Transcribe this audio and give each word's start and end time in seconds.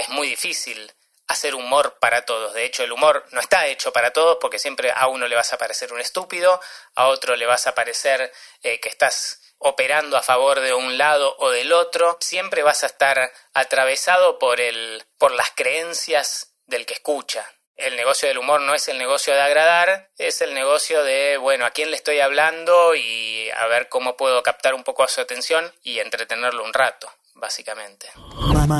es 0.00 0.08
muy 0.08 0.28
difícil 0.28 0.92
hacer 1.30 1.54
humor 1.54 1.98
para 2.00 2.24
todos. 2.24 2.54
De 2.54 2.64
hecho, 2.64 2.82
el 2.82 2.92
humor 2.92 3.24
no 3.30 3.40
está 3.40 3.66
hecho 3.68 3.92
para 3.92 4.12
todos 4.12 4.38
porque 4.40 4.58
siempre 4.58 4.92
a 4.94 5.06
uno 5.06 5.28
le 5.28 5.36
vas 5.36 5.52
a 5.52 5.58
parecer 5.58 5.92
un 5.92 6.00
estúpido, 6.00 6.60
a 6.96 7.06
otro 7.06 7.36
le 7.36 7.46
vas 7.46 7.66
a 7.66 7.74
parecer 7.74 8.32
eh, 8.62 8.80
que 8.80 8.88
estás 8.88 9.40
operando 9.58 10.16
a 10.16 10.22
favor 10.22 10.60
de 10.60 10.74
un 10.74 10.98
lado 10.98 11.36
o 11.38 11.50
del 11.50 11.72
otro. 11.72 12.18
Siempre 12.20 12.62
vas 12.62 12.82
a 12.82 12.86
estar 12.86 13.32
atravesado 13.54 14.38
por, 14.38 14.60
el, 14.60 15.04
por 15.18 15.32
las 15.32 15.50
creencias 15.52 16.54
del 16.66 16.84
que 16.84 16.94
escucha. 16.94 17.46
El 17.76 17.96
negocio 17.96 18.28
del 18.28 18.38
humor 18.38 18.60
no 18.60 18.74
es 18.74 18.88
el 18.88 18.98
negocio 18.98 19.32
de 19.32 19.40
agradar, 19.40 20.10
es 20.18 20.42
el 20.42 20.52
negocio 20.52 21.02
de, 21.02 21.38
bueno, 21.38 21.64
a 21.64 21.70
quién 21.70 21.90
le 21.90 21.96
estoy 21.96 22.20
hablando 22.20 22.94
y 22.94 23.48
a 23.56 23.66
ver 23.68 23.88
cómo 23.88 24.16
puedo 24.18 24.42
captar 24.42 24.74
un 24.74 24.84
poco 24.84 25.02
a 25.02 25.08
su 25.08 25.20
atención 25.20 25.72
y 25.82 25.98
entretenerlo 25.98 26.62
un 26.62 26.74
rato, 26.74 27.10
básicamente. 27.34 28.06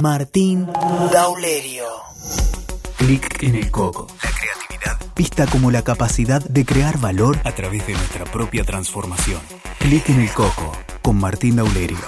Martín 0.02 0.66
Daulerio. 1.12 1.86
Clic 2.96 3.42
en 3.42 3.56
el 3.56 3.70
coco. 3.70 4.06
La 4.22 4.30
creatividad. 4.30 5.14
Vista 5.16 5.46
como 5.46 5.70
la 5.70 5.82
capacidad 5.82 6.42
de 6.42 6.64
crear 6.64 6.98
valor 6.98 7.38
a 7.44 7.52
través 7.52 7.86
de 7.86 7.94
nuestra 7.94 8.24
propia 8.24 8.64
transformación. 8.64 9.40
Clic 9.78 10.08
en 10.10 10.20
el 10.20 10.32
coco 10.32 10.72
con 11.02 11.18
Martín 11.18 11.56
Daulerio. 11.56 11.98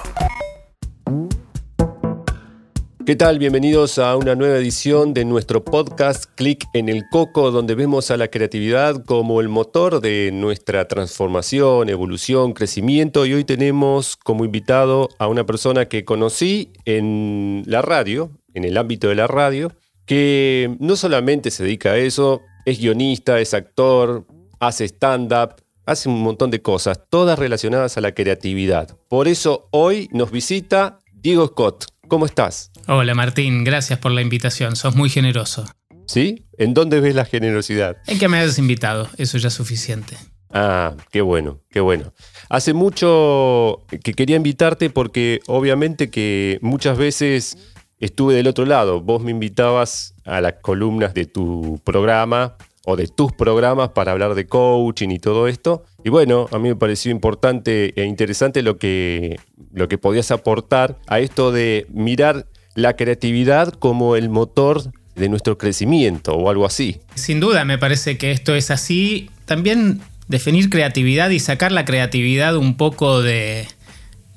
¿Qué 3.05 3.16
tal? 3.16 3.41
Bienvenidos 3.41 3.98
a 3.98 4.15
una 4.16 4.37
nueva 4.37 4.59
edición 4.59 5.12
de 5.12 5.24
nuestro 5.24 5.65
podcast 5.65 6.27
Clic 6.37 6.65
en 6.73 6.88
el 6.88 7.02
Coco, 7.11 7.51
donde 7.51 7.75
vemos 7.75 8.12
a 8.12 8.16
la 8.16 8.28
creatividad 8.28 9.05
como 9.05 9.41
el 9.41 9.48
motor 9.48 10.01
de 10.01 10.30
nuestra 10.33 10.87
transformación, 10.87 11.88
evolución, 11.88 12.52
crecimiento. 12.52 13.27
Y 13.27 13.34
hoy 13.34 13.42
tenemos 13.42 14.16
como 14.16 14.45
invitado 14.45 15.09
a 15.19 15.27
una 15.27 15.45
persona 15.45 15.88
que 15.88 16.05
conocí 16.05 16.70
en 16.84 17.65
la 17.66 17.83
radio, 17.83 18.30
en 18.55 18.62
el 18.65 18.77
ámbito 18.77 19.09
de 19.09 19.16
la 19.16 19.27
radio, 19.27 19.73
que 20.06 20.77
no 20.78 20.95
solamente 20.95 21.50
se 21.50 21.64
dedica 21.64 21.92
a 21.92 21.98
eso, 21.98 22.41
es 22.64 22.78
guionista, 22.78 23.41
es 23.41 23.53
actor, 23.53 24.27
hace 24.61 24.84
stand-up, 24.84 25.56
hace 25.87 26.09
un 26.09 26.22
montón 26.22 26.53
de 26.53 26.62
cosas, 26.62 27.00
todas 27.11 27.37
relacionadas 27.37 27.97
a 27.97 28.00
la 28.00 28.14
creatividad. 28.14 28.97
Por 29.09 29.27
eso 29.27 29.66
hoy 29.72 30.09
nos 30.12 30.31
visita 30.31 31.00
Diego 31.12 31.48
Scott. 31.48 31.87
¿Cómo 32.06 32.27
estás? 32.27 32.72
Hola 32.88 33.14
Martín, 33.14 33.62
gracias 33.62 33.98
por 33.98 34.12
la 34.12 34.22
invitación, 34.22 34.75
sos 34.75 34.97
muy 34.97 35.08
generoso. 35.08 35.64
¿Sí? 36.06 36.47
¿En 36.58 36.75
dónde 36.75 37.00
ves 37.00 37.14
la 37.14 37.25
generosidad? 37.25 37.97
En 38.06 38.19
que 38.19 38.28
me 38.28 38.38
hayas 38.38 38.58
invitado, 38.58 39.08
eso 39.19 39.38
ya 39.38 39.48
es 39.48 39.55
suficiente. 39.55 40.16
Ah, 40.50 40.94
qué 41.10 41.22
bueno, 41.22 41.60
qué 41.70 41.80
bueno. 41.80 42.12
Hace 42.48 42.75
mucho 42.75 43.86
que 44.03 44.12
quería 44.14 44.36
invitarte 44.36 44.91
porque 44.91 45.41
obviamente 45.47 46.10
que 46.10 46.58
muchas 46.60 46.98
veces 46.98 47.56
estuve 48.00 48.34
del 48.34 48.48
otro 48.48 48.66
lado. 48.66 49.00
Vos 49.00 49.22
me 49.22 49.30
invitabas 49.30 50.14
a 50.25 50.41
las 50.41 50.55
columnas 50.60 51.14
de 51.14 51.27
tu 51.27 51.80
programa 51.84 52.56
o 52.84 52.97
de 52.97 53.06
tus 53.06 53.33
programas 53.33 53.91
para 53.91 54.12
hablar 54.12 54.34
de 54.34 54.47
coaching 54.47 55.10
y 55.10 55.20
todo 55.20 55.47
esto. 55.47 55.84
Y 56.05 56.10
bueno, 56.10 56.48
a 56.50 56.58
mí 56.58 56.69
me 56.69 56.77
pareció 56.77 57.12
importante 57.12 57.98
e 57.98 58.05
interesante 58.05 58.62
lo 58.62 58.77
que, 58.77 59.38
lo 59.72 59.86
que 59.86 59.98
podías 59.98 60.33
aportar 60.33 60.98
a 61.06 61.20
esto 61.20 61.53
de 61.53 61.86
mirar 61.91 62.47
la 62.75 62.95
creatividad 62.95 63.73
como 63.73 64.17
el 64.17 64.28
motor 64.28 64.92
de 65.15 65.28
nuestro 65.28 65.59
crecimiento 65.59 66.34
o 66.34 66.51
algo 66.51 66.67
así. 66.67 67.01
Sin 67.15 67.41
duda, 67.41 67.65
me 67.65 67.78
parece 67.78 68.17
que 68.17 68.31
esto 68.31 68.55
es 68.55 68.70
así. 68.70 69.31
También 69.45 70.01
definir 70.28 70.70
creatividad 70.70 71.31
y 71.31 71.39
sacar 71.39 71.73
la 71.73 71.84
creatividad 71.84 72.56
un 72.56 72.77
poco 72.77 73.20
de, 73.23 73.67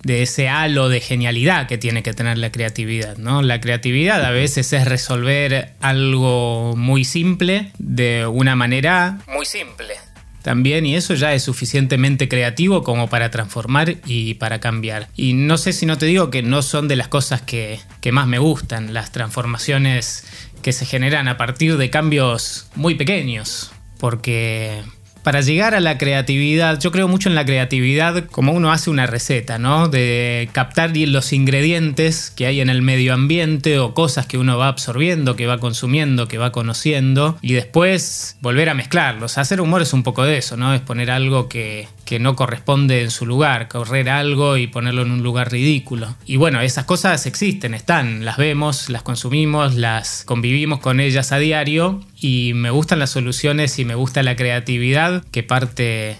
de 0.03 0.21
ese 0.21 0.49
halo 0.49 0.87
de 0.89 0.99
genialidad 0.99 1.67
que 1.67 1.79
tiene 1.79 2.03
que 2.03 2.13
tener 2.13 2.37
la 2.37 2.51
creatividad, 2.51 3.17
¿no? 3.17 3.41
La 3.41 3.59
creatividad 3.59 4.23
a 4.23 4.29
veces 4.29 4.71
es 4.73 4.85
resolver 4.85 5.73
algo 5.81 6.75
muy 6.75 7.05
simple 7.05 7.71
de 7.79 8.27
una 8.27 8.55
manera 8.55 9.19
muy 9.27 9.45
simple. 9.45 9.95
También, 10.45 10.85
y 10.85 10.95
eso 10.95 11.15
ya 11.15 11.33
es 11.33 11.41
suficientemente 11.41 12.29
creativo 12.29 12.83
como 12.83 13.09
para 13.09 13.31
transformar 13.31 13.95
y 14.05 14.35
para 14.35 14.59
cambiar. 14.59 15.09
Y 15.15 15.33
no 15.33 15.57
sé 15.57 15.73
si 15.73 15.87
no 15.87 15.97
te 15.97 16.05
digo 16.05 16.29
que 16.29 16.43
no 16.43 16.61
son 16.61 16.87
de 16.87 16.95
las 16.95 17.07
cosas 17.07 17.41
que, 17.41 17.79
que 17.99 18.11
más 18.11 18.27
me 18.27 18.37
gustan, 18.37 18.93
las 18.93 19.11
transformaciones 19.11 20.23
que 20.61 20.71
se 20.71 20.85
generan 20.85 21.27
a 21.27 21.37
partir 21.37 21.77
de 21.77 21.89
cambios 21.89 22.67
muy 22.75 22.93
pequeños. 22.93 23.71
Porque 23.97 24.83
para 25.25 25.41
llegar 25.41 25.73
a 25.73 25.79
la 25.79 25.97
creatividad, 25.97 26.79
yo 26.79 26.91
creo 26.91 27.07
mucho 27.07 27.29
en 27.29 27.35
la 27.35 27.45
creatividad 27.45 28.25
como 28.25 28.51
uno 28.51 28.71
hace 28.71 28.91
una 28.91 29.07
receta, 29.07 29.57
¿no? 29.57 29.87
De 29.87 30.49
captar 30.51 30.95
los 30.95 31.33
ingredientes 31.33 32.29
que 32.29 32.45
hay 32.45 32.61
en 32.61 32.69
el 32.69 32.83
medio 32.83 33.11
ambiente 33.11 33.79
o 33.79 33.95
cosas 33.95 34.27
que 34.27 34.37
uno 34.37 34.55
va 34.59 34.67
absorbiendo, 34.67 35.35
que 35.35 35.47
va 35.47 35.57
consumiendo, 35.57 36.27
que 36.27 36.37
va 36.37 36.51
conociendo 36.51 37.39
y 37.41 37.53
después 37.53 38.37
volver 38.39 38.69
a 38.69 38.75
mezclarlos. 38.75 39.39
Hacer 39.39 39.61
humor 39.61 39.81
es 39.81 39.93
un 39.93 40.03
poco 40.03 40.23
de 40.25 40.37
eso, 40.37 40.57
¿no? 40.57 40.75
Es 40.75 40.81
poner 40.81 41.09
algo 41.09 41.49
que, 41.49 41.87
que 42.05 42.19
no 42.19 42.35
corresponde 42.35 43.01
en 43.01 43.11
su 43.11 43.25
lugar, 43.25 43.67
correr 43.67 44.09
algo 44.09 44.57
y 44.57 44.67
ponerlo 44.67 45.01
en 45.01 45.11
un 45.11 45.23
lugar 45.23 45.51
ridículo. 45.51 46.15
Y 46.25 46.37
bueno, 46.37 46.61
esas 46.61 46.85
cosas 46.85 47.25
existen, 47.25 47.73
están, 47.73 48.23
las 48.23 48.37
vemos, 48.37 48.89
las 48.89 49.01
consumimos, 49.01 49.75
las 49.75 50.23
convivimos 50.23 50.79
con 50.79 50.99
ellas 50.99 51.31
a 51.31 51.39
diario 51.39 52.01
y 52.19 52.53
me 52.53 52.69
gustan 52.69 52.99
las 52.99 53.09
soluciones 53.09 53.77
y 53.79 53.85
me 53.85 53.95
gusta 53.95 54.21
la 54.21 54.35
creatividad 54.35 55.25
que 55.31 55.41
parte 55.43 56.17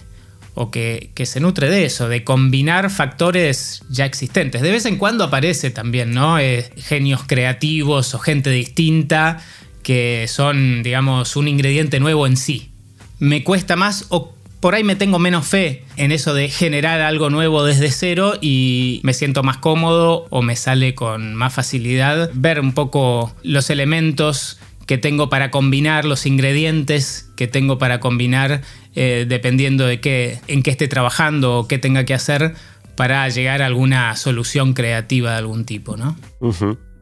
o 0.54 0.70
que, 0.70 1.12
se 1.24 1.38
nutre 1.38 1.68
de 1.68 1.84
eso, 1.84 2.08
de 2.08 2.24
combinar 2.24 2.90
factores 2.90 3.82
ya 3.90 4.06
existentes. 4.06 4.62
De 4.62 4.70
vez 4.72 4.86
en 4.86 4.96
cuando 4.96 5.22
aparece 5.22 5.70
también, 5.70 6.12
¿no? 6.12 6.38
Eh, 6.38 6.70
genios 6.78 7.24
creativos 7.26 8.14
o 8.14 8.18
gente 8.18 8.50
distinta 8.50 9.38
que 9.82 10.26
son, 10.28 10.82
digamos, 10.82 11.36
un 11.36 11.46
ingrediente 11.46 12.00
nuevo 12.00 12.26
en 12.26 12.36
sí. 12.36 12.70
Me 13.18 13.44
cuesta 13.44 13.76
más 13.76 14.06
o 14.08 14.35
por 14.60 14.74
ahí 14.74 14.84
me 14.84 14.96
tengo 14.96 15.18
menos 15.18 15.46
fe 15.46 15.84
en 15.96 16.12
eso 16.12 16.34
de 16.34 16.48
generar 16.48 17.00
algo 17.00 17.30
nuevo 17.30 17.64
desde 17.64 17.90
cero 17.90 18.34
y 18.40 19.00
me 19.04 19.12
siento 19.12 19.42
más 19.42 19.58
cómodo 19.58 20.26
o 20.30 20.42
me 20.42 20.56
sale 20.56 20.94
con 20.94 21.34
más 21.34 21.54
facilidad 21.54 22.30
ver 22.34 22.60
un 22.60 22.72
poco 22.72 23.34
los 23.42 23.70
elementos 23.70 24.58
que 24.86 24.98
tengo 24.98 25.28
para 25.28 25.50
combinar, 25.50 26.04
los 26.04 26.26
ingredientes 26.26 27.28
que 27.36 27.48
tengo 27.48 27.76
para 27.76 28.00
combinar, 28.00 28.62
eh, 28.94 29.26
dependiendo 29.28 29.84
de 29.86 30.00
qué, 30.00 30.38
en 30.46 30.62
qué 30.62 30.70
esté 30.70 30.88
trabajando 30.88 31.58
o 31.58 31.68
qué 31.68 31.78
tenga 31.78 32.04
que 32.04 32.14
hacer 32.14 32.54
para 32.94 33.28
llegar 33.28 33.62
a 33.62 33.66
alguna 33.66 34.14
solución 34.16 34.72
creativa 34.72 35.32
de 35.32 35.36
algún 35.38 35.64
tipo, 35.64 35.96
¿no? 35.96 36.16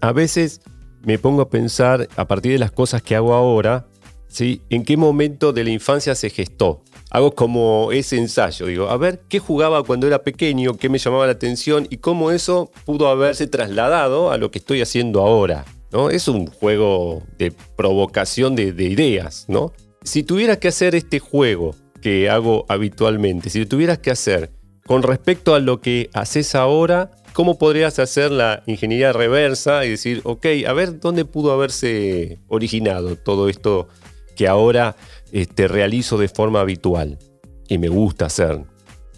A 0.00 0.12
veces 0.12 0.60
me 1.03 1.19
pongo 1.19 1.43
a 1.43 1.50
pensar, 1.50 2.09
a 2.16 2.26
partir 2.26 2.53
de 2.53 2.59
las 2.59 2.72
cosas 2.72 3.03
que 3.03 3.14
hago 3.14 3.34
ahora, 3.34 3.87
¿sí? 4.28 4.62
¿en 4.70 4.84
qué 4.84 4.97
momento 4.97 5.53
de 5.53 5.64
la 5.64 5.70
infancia 5.70 6.14
se 6.14 6.31
gestó? 6.31 6.82
Hago 7.14 7.32
como 7.32 7.92
ese 7.92 8.16
ensayo, 8.16 8.66
digo, 8.66 8.88
a 8.88 8.97
ver 8.97 9.20
qué 9.28 9.38
jugaba 9.38 9.84
cuando 9.84 10.08
era 10.08 10.25
pequeño, 10.25 10.75
qué 10.75 10.88
me 10.88 10.98
llamaba 10.98 11.26
la 11.26 11.32
atención 11.34 11.86
y 11.88 11.98
cómo 11.98 12.32
eso 12.32 12.72
pudo 12.84 13.06
haberse 13.06 13.47
trasladado 13.47 14.32
a 14.32 14.36
lo 14.36 14.50
que 14.50 14.58
estoy 14.58 14.82
haciendo 14.82 15.20
ahora. 15.20 15.64
¿no? 15.92 16.10
Es 16.10 16.26
un 16.26 16.48
juego 16.48 17.22
de 17.38 17.52
provocación 17.76 18.56
de, 18.56 18.64
ideas, 18.64 19.44
¿no? 19.47 19.72
Si 20.02 20.25
tuvieras 20.25 20.58
que 20.58 20.66
hacer 20.66 20.97
este 20.97 21.20
juego 21.20 21.76
que 22.02 22.28
hago 22.28 22.66
habitualmente, 22.69 23.48
si 23.48 23.60
lo 23.60 23.69
tuvieras 23.69 23.98
que 23.98 24.10
hacer 24.10 24.50
con 24.84 25.04
respecto 25.04 25.54
a 25.54 25.60
lo 25.60 25.81
que 25.81 26.10
haces 26.14 26.56
ahora, 26.56 27.12
¿cómo 27.32 27.58
podrías 27.58 28.00
hacer 28.00 28.32
la 28.32 28.64
ingeniería 28.66 29.12
reversa 29.12 29.84
y 29.84 29.91
decir, 29.91 30.20
ok, 30.25 30.46
a 30.66 30.72
ver 30.72 30.98
dónde 30.98 31.25
pudo 31.25 31.52
haberse 31.52 32.41
originado 32.48 33.14
todo 33.14 33.48
esto 33.48 33.86
que 34.34 34.48
ahora 34.48 34.96
este, 35.34 35.66
realizo 35.66 36.16
de 36.16 36.28
forma 36.28 36.60
habitual 36.60 37.18
y 37.68 37.78
me 37.78 37.88
gusta 37.88 38.26
hacer? 38.26 38.60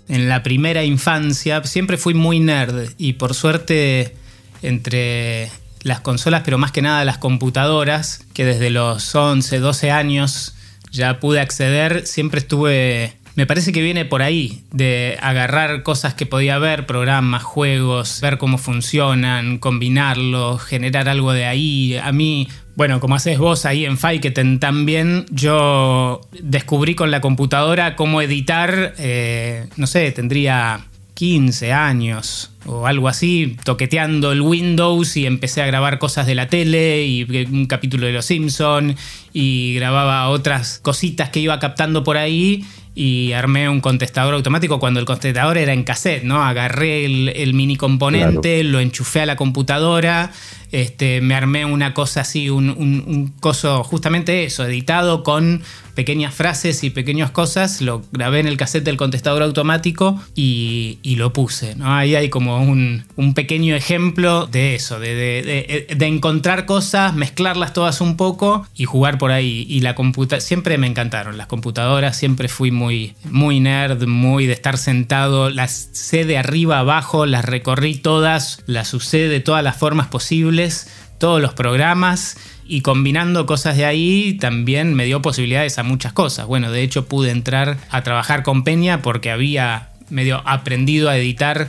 En 0.09 0.29
la 0.29 0.43
primera 0.43 0.83
infancia 0.83 1.63
siempre 1.65 1.99
fui 1.99 2.15
muy 2.15 2.41
nerd 2.41 2.89
y 2.97 3.15
por 3.15 3.35
suerte 3.35 4.17
entre 4.63 5.51
las 5.83 6.01
consolas, 6.01 6.43
pero 6.43 6.57
más 6.57 6.73
que 6.73 6.81
nada 6.81 7.05
las 7.05 7.19
computadoras, 7.19 8.25
que 8.33 8.47
desde 8.47 8.71
los 8.71 9.15
11, 9.15 9.59
12 9.59 9.91
años 9.91 10.55
ya 10.91 11.21
pude 11.21 11.39
acceder, 11.39 12.07
siempre 12.07 12.41
estuve, 12.41 13.19
me 13.35 13.45
parece 13.45 13.73
que 13.73 13.83
viene 13.83 14.07
por 14.07 14.23
ahí, 14.23 14.65
de 14.73 15.19
agarrar 15.21 15.83
cosas 15.83 16.15
que 16.15 16.25
podía 16.25 16.59
ver, 16.59 16.87
programas, 16.87 17.43
juegos, 17.43 18.23
ver 18.23 18.39
cómo 18.39 18.57
funcionan, 18.57 19.59
combinarlos, 19.59 20.63
generar 20.63 21.11
algo 21.11 21.35
de 21.35 21.45
ahí. 21.45 21.99
A 22.03 22.11
mí, 22.13 22.49
bueno, 22.77 23.01
como 23.01 23.15
haces 23.15 23.39
vos 23.39 23.65
ahí 23.65 23.87
en 23.87 23.97
Fiketen 23.97 24.61
también, 24.61 25.25
yo 25.31 26.21
descubrí 26.41 26.95
con 26.95 27.11
la 27.11 27.23
computadora 27.23 27.97
cómo 27.97 28.21
editar, 28.21 28.95
eh, 28.99 29.67
no 29.77 29.87
sé, 29.87 30.13
tendría 30.13 30.87
15 31.15 31.73
años 31.73 32.51
o 32.67 32.87
algo 32.87 33.09
así, 33.09 33.57
toqueteando 33.65 34.31
el 34.31 34.43
Windows 34.43 35.17
y 35.17 35.25
empecé 35.25 35.63
a 35.63 35.67
grabar 35.67 35.99
cosas 35.99 36.27
de 36.27 36.35
la 36.35 36.49
tele 36.49 37.07
y 37.07 37.23
un 37.47 37.65
capítulo 37.65 38.07
de 38.07 38.13
Los 38.13 38.27
Simpson 38.27 38.95
y 39.33 39.75
grababa 39.77 40.29
otras 40.29 40.79
cositas 40.81 41.31
que 41.31 41.41
iba 41.41 41.59
captando 41.59 42.05
por 42.05 42.19
ahí 42.19 42.65
y 42.99 43.33
armé 43.35 43.69
un 43.69 43.83
contestador 43.83 44.33
automático 44.33 44.81
cuando 44.81 44.99
el 44.99 45.07
contestador 45.07 45.59
era 45.59 45.75
en 45.75 45.85
cassette, 45.85 46.25
¿no? 46.25 46.43
Agarré 46.43 47.05
el, 47.05 47.53
mini 47.53 47.77
componente, 47.77 48.65
lo 48.65 48.81
enchufé 48.81 49.21
a 49.21 49.27
la 49.27 49.37
computadora, 49.37 50.33
este, 50.73 51.21
me 51.21 51.35
armé 51.35 51.67
una 51.67 51.93
cosa 51.93 52.23
así, 52.23 52.49
un, 52.49 52.71
un 52.71 53.35
coso, 53.39 53.85
justamente 53.85 54.45
eso, 54.45 54.65
editado 54.65 55.23
con 55.23 55.63
pequeñas 55.97 56.35
frases 56.35 56.85
y 56.85 56.91
pequeñas 56.91 57.31
cosas, 57.31 57.81
lo 57.81 58.03
grabé 58.13 58.41
en 58.41 58.47
el 58.47 58.59
cassette 58.59 58.85
del 58.85 58.99
contestador 58.99 59.43
automático 59.43 60.21
y, 60.37 60.99
lo 61.17 61.33
puse. 61.33 61.75
¿no? 61.75 61.97
Ahí 61.97 62.15
hay 62.15 62.29
como 62.29 62.63
un, 62.63 63.07
pequeño 63.35 63.75
ejemplo 63.75 64.47
de 64.47 64.75
eso, 64.75 65.01
de, 65.01 65.87
encontrar 65.99 66.67
cosas, 66.67 67.15
mezclarlas 67.15 67.73
todas 67.73 68.03
un 68.03 68.19
poco 68.19 68.67
y 68.77 68.85
jugar 68.85 69.17
por 69.17 69.33
ahí. 69.33 69.67
Y 69.69 69.81
la 69.81 69.95
computadora, 69.95 70.43
siempre 70.43 70.77
me 70.77 70.87
encantaron 70.87 71.39
las 71.39 71.47
computadoras, 71.47 72.17
siempre 72.17 72.49
fui 72.49 72.71
muy, 72.71 73.15
muy 73.25 73.59
nerd, 73.59 74.07
muy 74.07 74.47
de 74.47 74.53
estar 74.53 74.77
sentado, 74.77 75.49
las 75.49 75.89
sé 75.93 76.27
de 76.27 76.37
arriba 76.37 76.79
abajo, 76.81 77.25
las 77.25 77.47
recorrí 77.47 77.95
todas, 77.95 78.63
las 78.67 78.93
usé 78.93 79.29
de 79.29 79.41
todas 79.41 79.65
las 79.65 79.79
formas 79.79 80.09
posibles, 80.09 80.89
todos 81.19 81.41
los 81.41 81.55
programas 81.55 82.37
y 82.69 82.81
combinando 82.83 83.47
cosas 83.47 83.77
de 83.77 83.85
ahí 83.85 84.35
también 84.35 84.95
me 84.95 85.05
dio 85.05 85.23
posibilidades 85.23 85.79
a 85.79 85.83
muchas 85.83 86.13
cosas. 86.13 86.47
Bueno, 86.47 86.71
de 86.71 86.83
hecho 86.83 87.07
pude 87.07 87.31
entrar 87.31 87.79
a 87.91 88.03
trabajar 88.03 88.43
con 88.43 88.65
Peña 88.65 89.03
porque 89.03 89.31
había 89.31 89.91
medio 90.11 90.43
aprendido 90.45 91.09
a 91.09 91.17
editar 91.17 91.69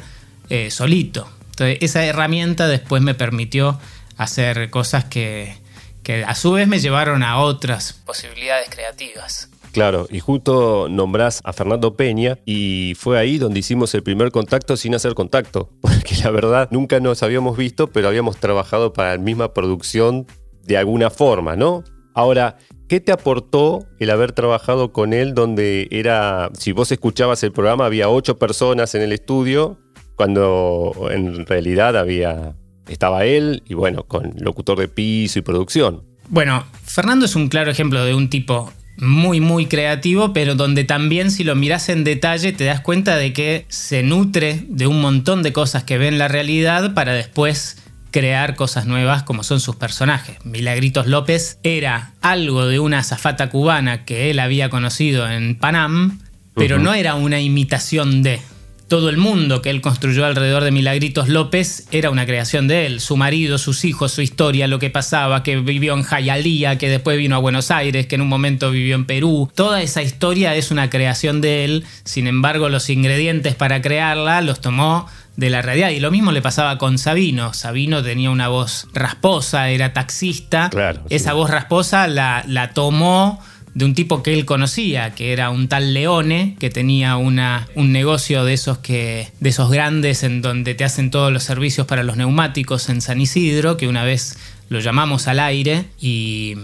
eh, 0.49 0.71
solito. 0.71 1.29
Entonces 1.51 1.77
esa 1.81 2.05
herramienta 2.05 2.67
después 2.67 3.01
me 3.01 3.13
permitió 3.13 3.79
hacer 4.17 4.69
cosas 4.69 5.05
que, 5.05 5.57
que 6.03 6.23
a 6.23 6.35
su 6.35 6.51
vez 6.51 6.67
me 6.67 6.79
llevaron 6.79 7.23
a 7.23 7.37
otras 7.39 7.93
posibilidades 7.93 8.69
creativas. 8.69 9.49
Claro, 9.71 10.07
y 10.09 10.19
justo 10.19 10.87
nombrás 10.89 11.41
a 11.43 11.53
Fernando 11.53 11.95
Peña 11.95 12.39
y 12.45 12.95
fue 12.97 13.19
ahí 13.19 13.37
donde 13.37 13.59
hicimos 13.59 13.93
el 13.93 14.01
primer 14.01 14.31
contacto 14.31 14.75
sin 14.75 14.95
hacer 14.95 15.13
contacto, 15.13 15.69
porque 15.81 16.15
la 16.23 16.31
verdad 16.31 16.67
nunca 16.71 16.99
nos 16.99 17.21
habíamos 17.21 17.57
visto, 17.57 17.87
pero 17.87 18.07
habíamos 18.07 18.37
trabajado 18.37 18.93
para 18.93 19.11
la 19.11 19.21
misma 19.21 19.53
producción 19.53 20.25
de 20.67 20.77
alguna 20.77 21.09
forma, 21.09 21.55
¿no? 21.55 21.83
Ahora, 22.13 22.57
¿qué 22.87 22.99
te 22.99 23.11
aportó 23.11 23.87
el 23.99 24.09
haber 24.09 24.31
trabajado 24.31 24.91
con 24.91 25.13
él 25.13 25.33
donde 25.33 25.87
era, 25.91 26.49
si 26.53 26.71
vos 26.71 26.91
escuchabas 26.91 27.43
el 27.43 27.51
programa, 27.51 27.85
había 27.85 28.09
ocho 28.09 28.37
personas 28.37 28.95
en 28.95 29.01
el 29.01 29.13
estudio, 29.13 29.79
cuando 30.15 31.09
en 31.11 31.45
realidad 31.45 31.95
había, 31.95 32.55
estaba 32.87 33.25
él 33.25 33.63
y 33.67 33.75
bueno, 33.75 34.03
con 34.03 34.33
locutor 34.39 34.79
de 34.79 34.87
piso 34.87 35.39
y 35.39 35.41
producción? 35.41 36.03
Bueno, 36.29 36.65
Fernando 36.83 37.25
es 37.25 37.35
un 37.35 37.49
claro 37.49 37.71
ejemplo 37.71 38.03
de 38.03 38.13
un 38.13 38.29
tipo 38.29 38.71
muy 38.97 39.39
muy 39.39 39.67
creativo, 39.67 40.33
pero 40.33 40.55
donde 40.55 40.83
también 40.83 41.29
si 41.29 41.43
lo 41.43 41.55
miras 41.55 41.87
en 41.89 42.03
detalle 42.03 42.51
te 42.51 42.65
das 42.65 42.81
cuenta 42.81 43.15
de 43.15 43.31
que 43.31 43.65
se 43.69 44.01
nutre 44.01 44.65
de 44.69 44.87
un 44.87 44.99
montón 44.99 45.43
de 45.43 45.53
cosas 45.53 45.83
que 45.83 45.97
ve 45.99 46.07
en 46.07 46.17
la 46.17 46.27
realidad 46.27 46.95
para 46.95 47.13
después 47.13 47.77
crear 48.11 48.55
cosas 48.55 48.85
nuevas 48.85 49.23
como 49.23 49.43
son 49.43 49.59
sus 49.59 49.75
personajes. 49.75 50.37
Milagritos 50.43 51.07
López 51.07 51.59
era 51.63 52.13
algo 52.21 52.65
de 52.65 52.79
una 52.79 52.99
azafata 52.99 53.49
cubana 53.49 54.05
que 54.05 54.29
él 54.29 54.39
había 54.39 54.69
conocido 54.69 55.29
en 55.29 55.55
Panam, 55.55 56.19
pero 56.55 56.79
no 56.79 56.93
era 56.93 57.15
una 57.15 57.39
imitación 57.39 58.23
de. 58.23 58.39
Todo 58.87 59.09
el 59.09 59.17
mundo 59.17 59.61
que 59.61 59.69
él 59.69 59.81
construyó 59.81 60.25
alrededor 60.25 60.63
de 60.63 60.71
Milagritos 60.71 61.27
López 61.27 61.87
era 61.91 62.09
una 62.09 62.25
creación 62.25 62.69
de 62.69 62.85
él. 62.85 63.01
Su 63.01 63.17
marido, 63.17 63.57
sus 63.57 63.83
hijos, 63.83 64.13
su 64.13 64.21
historia, 64.21 64.65
lo 64.67 64.79
que 64.79 64.89
pasaba, 64.89 65.43
que 65.43 65.57
vivió 65.57 65.93
en 65.93 66.03
Jayalía, 66.03 66.77
que 66.77 66.87
después 66.87 67.17
vino 67.17 67.35
a 67.35 67.39
Buenos 67.39 67.69
Aires, 67.69 68.07
que 68.07 68.15
en 68.15 68.21
un 68.21 68.29
momento 68.29 68.71
vivió 68.71 68.95
en 68.95 69.03
Perú. 69.03 69.51
Toda 69.53 69.81
esa 69.81 70.01
historia 70.01 70.55
es 70.55 70.71
una 70.71 70.89
creación 70.89 71.41
de 71.41 71.65
él. 71.65 71.85
Sin 72.05 72.27
embargo, 72.27 72.69
los 72.69 72.89
ingredientes 72.89 73.55
para 73.55 73.81
crearla 73.81 74.39
los 74.39 74.61
tomó 74.61 75.07
de 75.37 75.49
la 75.49 75.61
realidad. 75.61 75.91
Y 75.91 76.01
lo 76.01 76.11
mismo 76.11 76.33
le 76.33 76.41
pasaba 76.41 76.77
con 76.77 76.97
Sabino. 76.97 77.53
Sabino 77.53 78.03
tenía 78.03 78.29
una 78.29 78.49
voz 78.49 78.87
rasposa, 78.93 79.69
era 79.69 79.93
taxista. 79.93 80.69
Esa 81.09 81.33
voz 81.33 81.49
rasposa 81.49 82.07
la, 82.07 82.43
la, 82.47 82.71
tomó 82.71 83.39
de 83.75 83.85
un 83.85 83.93
tipo 83.93 84.23
que 84.23 84.33
él 84.33 84.45
conocía, 84.45 85.13
que 85.13 85.31
era 85.31 85.51
un 85.51 85.67
tal 85.67 85.93
Leone, 85.93 86.57
que 86.59 86.71
tenía 86.71 87.15
una, 87.15 87.67
un 87.75 87.91
negocio 87.91 88.43
de 88.43 88.53
esos, 88.53 88.79
que, 88.79 89.31
de 89.39 89.49
esos 89.49 89.69
grandes 89.69 90.23
en 90.23 90.41
donde 90.41 90.73
te 90.73 90.83
hacen 90.83 91.11
todos 91.11 91.31
los 91.31 91.43
servicios 91.43 91.85
para 91.85 92.01
los 92.03 92.17
neumáticos 92.17 92.89
en 92.89 93.01
San 93.01 93.21
Isidro, 93.21 93.77
que 93.77 93.87
una 93.87 94.03
vez 94.03 94.37
lo 94.69 94.79
llamamos 94.79 95.27
al 95.27 95.39
aire 95.39 95.85
y 96.01 96.55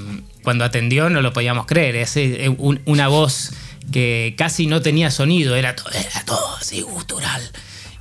cuando 0.44 0.66
atendió 0.66 1.12
no 1.12 1.22
lo 1.22 1.32
podíamos 1.32 1.68
creer. 1.68 1.96
Es 1.96 2.18
eh, 2.18 2.50
una 2.86 3.08
voz 3.08 3.52
que 3.92 4.34
casi 4.36 4.66
no 4.66 4.82
tenía 4.82 5.12
sonido, 5.12 5.56
era 5.56 5.76
todo, 5.76 5.92
era 5.92 6.26
todo 6.26 6.56
así 6.60 6.82
gutural. 6.82 7.44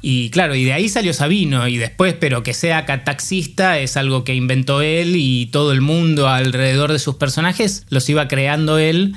Y 0.04 0.31
claro, 0.31 0.56
y 0.56 0.64
de 0.64 0.72
ahí 0.72 0.88
salió 0.88 1.14
Sabino 1.14 1.69
y 1.69 1.78
después, 1.78 2.14
pero 2.19 2.43
que 2.43 2.54
sea 2.54 2.84
cataxista 2.84 3.78
es 3.78 3.96
algo 3.96 4.25
que 4.25 4.34
inventó 4.34 4.82
él 4.82 5.14
y 5.16 5.46
todo 5.46 5.70
el 5.70 5.81
mundo 5.81 6.28
alrededor 6.28 6.90
de 6.93 6.99
sus 6.99 7.14
personajes 7.14 7.87
los 7.88 8.08
iba 8.10 8.26
creando 8.26 8.78
él, 8.78 9.14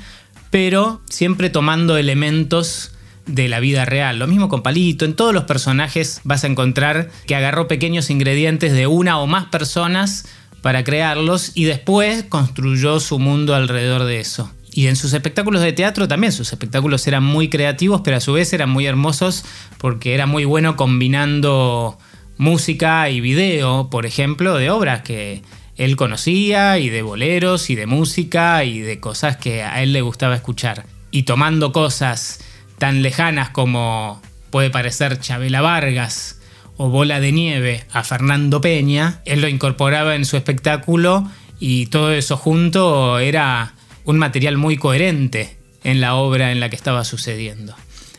pero 0.50 1.00
siempre 1.10 1.50
tomando 1.50 1.96
elementos 1.96 2.92
de 3.26 3.48
la 3.48 3.58
vida 3.58 3.84
real. 3.84 4.20
Lo 4.20 4.28
mismo 4.28 4.48
con 4.48 4.62
Palito, 4.62 5.04
en 5.04 5.14
todos 5.14 5.34
los 5.34 5.44
personajes 5.44 6.20
vas 6.22 6.44
a 6.44 6.46
encontrar 6.46 7.10
que 7.26 7.34
agarró 7.34 7.66
pequeños 7.66 8.08
ingredientes 8.08 8.72
de 8.72 8.86
una 8.86 9.18
o 9.18 9.26
más 9.26 9.46
personas 9.46 10.26
para 10.62 10.84
crearlos 10.84 11.50
y 11.54 11.64
después 11.64 12.24
construyó 12.28 13.00
su 13.00 13.18
mundo 13.18 13.56
alrededor 13.56 14.04
de 14.04 14.20
eso. 14.20 14.52
Y 14.76 14.88
en 14.88 14.96
sus 14.96 15.14
espectáculos 15.14 15.62
de 15.62 15.72
teatro 15.72 16.06
también, 16.06 16.34
sus 16.34 16.52
espectáculos 16.52 17.06
eran 17.06 17.24
muy 17.24 17.48
creativos, 17.48 18.02
pero 18.04 18.18
a 18.18 18.20
su 18.20 18.34
vez 18.34 18.52
eran 18.52 18.68
muy 18.68 18.84
hermosos 18.84 19.42
porque 19.78 20.12
era 20.12 20.26
muy 20.26 20.44
bueno 20.44 20.76
combinando 20.76 21.96
música 22.36 23.08
y 23.08 23.22
video, 23.22 23.88
por 23.88 24.04
ejemplo, 24.04 24.54
de 24.58 24.68
obras 24.68 25.00
que 25.00 25.40
él 25.78 25.96
conocía 25.96 26.78
y 26.78 26.90
de 26.90 27.00
boleros 27.00 27.70
y 27.70 27.74
de 27.74 27.86
música 27.86 28.64
y 28.64 28.80
de 28.80 29.00
cosas 29.00 29.38
que 29.38 29.62
a 29.62 29.82
él 29.82 29.94
le 29.94 30.02
gustaba 30.02 30.34
escuchar. 30.34 30.84
Y 31.10 31.22
tomando 31.22 31.72
cosas 31.72 32.40
tan 32.76 33.00
lejanas 33.00 33.48
como 33.48 34.20
puede 34.50 34.68
parecer 34.68 35.18
Chabela 35.18 35.62
Vargas 35.62 36.38
o 36.76 36.90
Bola 36.90 37.18
de 37.18 37.32
Nieve 37.32 37.86
a 37.94 38.04
Fernando 38.04 38.60
Peña, 38.60 39.22
él 39.24 39.40
lo 39.40 39.48
incorporaba 39.48 40.16
en 40.16 40.26
su 40.26 40.36
espectáculo 40.36 41.26
y 41.58 41.86
todo 41.86 42.12
eso 42.12 42.36
junto 42.36 43.18
era 43.18 43.72
un 44.06 44.18
material 44.18 44.56
muy 44.56 44.76
coherente 44.76 45.56
en 45.84 46.00
la 46.00 46.14
obra 46.14 46.52
en 46.52 46.60
la 46.60 46.70
que 46.70 46.76
estaba 46.76 47.04
sucediendo. 47.04 47.74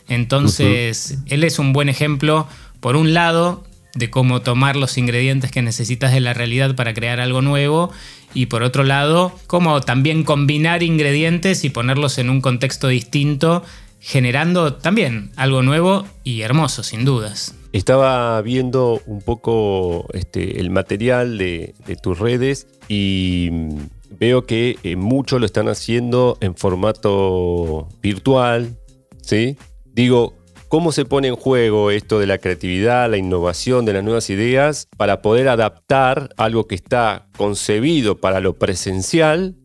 Entonces, 0.08 1.18
él 1.26 1.44
es 1.44 1.58
un 1.58 1.72
buen 1.72 1.88
ejemplo, 1.88 2.46
por 2.80 2.96
un 2.96 3.12
lado, 3.12 3.64
de 3.94 4.10
cómo 4.10 4.40
tomar 4.42 4.76
los 4.76 4.96
ingredientes 4.96 5.50
que 5.50 5.60
necesitas 5.60 6.12
de 6.12 6.20
la 6.20 6.34
realidad 6.34 6.74
para 6.76 6.94
crear 6.94 7.20
algo 7.20 7.42
nuevo 7.42 7.90
y 8.34 8.46
por 8.46 8.62
otro 8.62 8.84
lado, 8.84 9.32
cómo 9.46 9.80
también 9.80 10.22
combinar 10.24 10.82
ingredientes 10.82 11.64
y 11.64 11.70
ponerlos 11.70 12.18
en 12.18 12.30
un 12.30 12.40
contexto 12.40 12.88
distinto, 12.88 13.64
generando 14.00 14.74
también 14.74 15.30
algo 15.36 15.62
nuevo 15.62 16.06
y 16.24 16.42
hermoso, 16.42 16.82
sin 16.82 17.04
dudas. 17.04 17.54
Estaba 17.72 18.40
viendo 18.42 19.02
un 19.06 19.20
poco 19.20 20.06
este, 20.12 20.60
el 20.60 20.70
material 20.70 21.36
de, 21.36 21.74
de 21.86 21.96
tus 21.96 22.18
redes 22.18 22.66
y 22.88 23.50
veo 24.10 24.44
que 24.44 24.76
eh, 24.82 24.96
muchos 24.96 25.40
lo 25.40 25.46
están 25.46 25.68
haciendo 25.68 26.38
en 26.40 26.54
formato 26.54 27.88
virtual, 28.02 28.78
¿sí? 29.22 29.56
Digo, 29.86 30.34
¿cómo 30.68 30.92
se 30.92 31.04
pone 31.04 31.28
en 31.28 31.36
juego 31.36 31.90
esto 31.90 32.18
de 32.18 32.26
la 32.26 32.38
creatividad, 32.38 33.10
la 33.10 33.16
innovación, 33.16 33.84
de 33.84 33.94
las 33.94 34.04
nuevas 34.04 34.30
ideas 34.30 34.88
para 34.96 35.22
poder 35.22 35.48
adaptar 35.48 36.30
algo 36.36 36.66
que 36.66 36.74
está 36.74 37.28
concebido 37.36 38.18
para 38.18 38.40
lo 38.40 38.58
presencial 38.58 39.56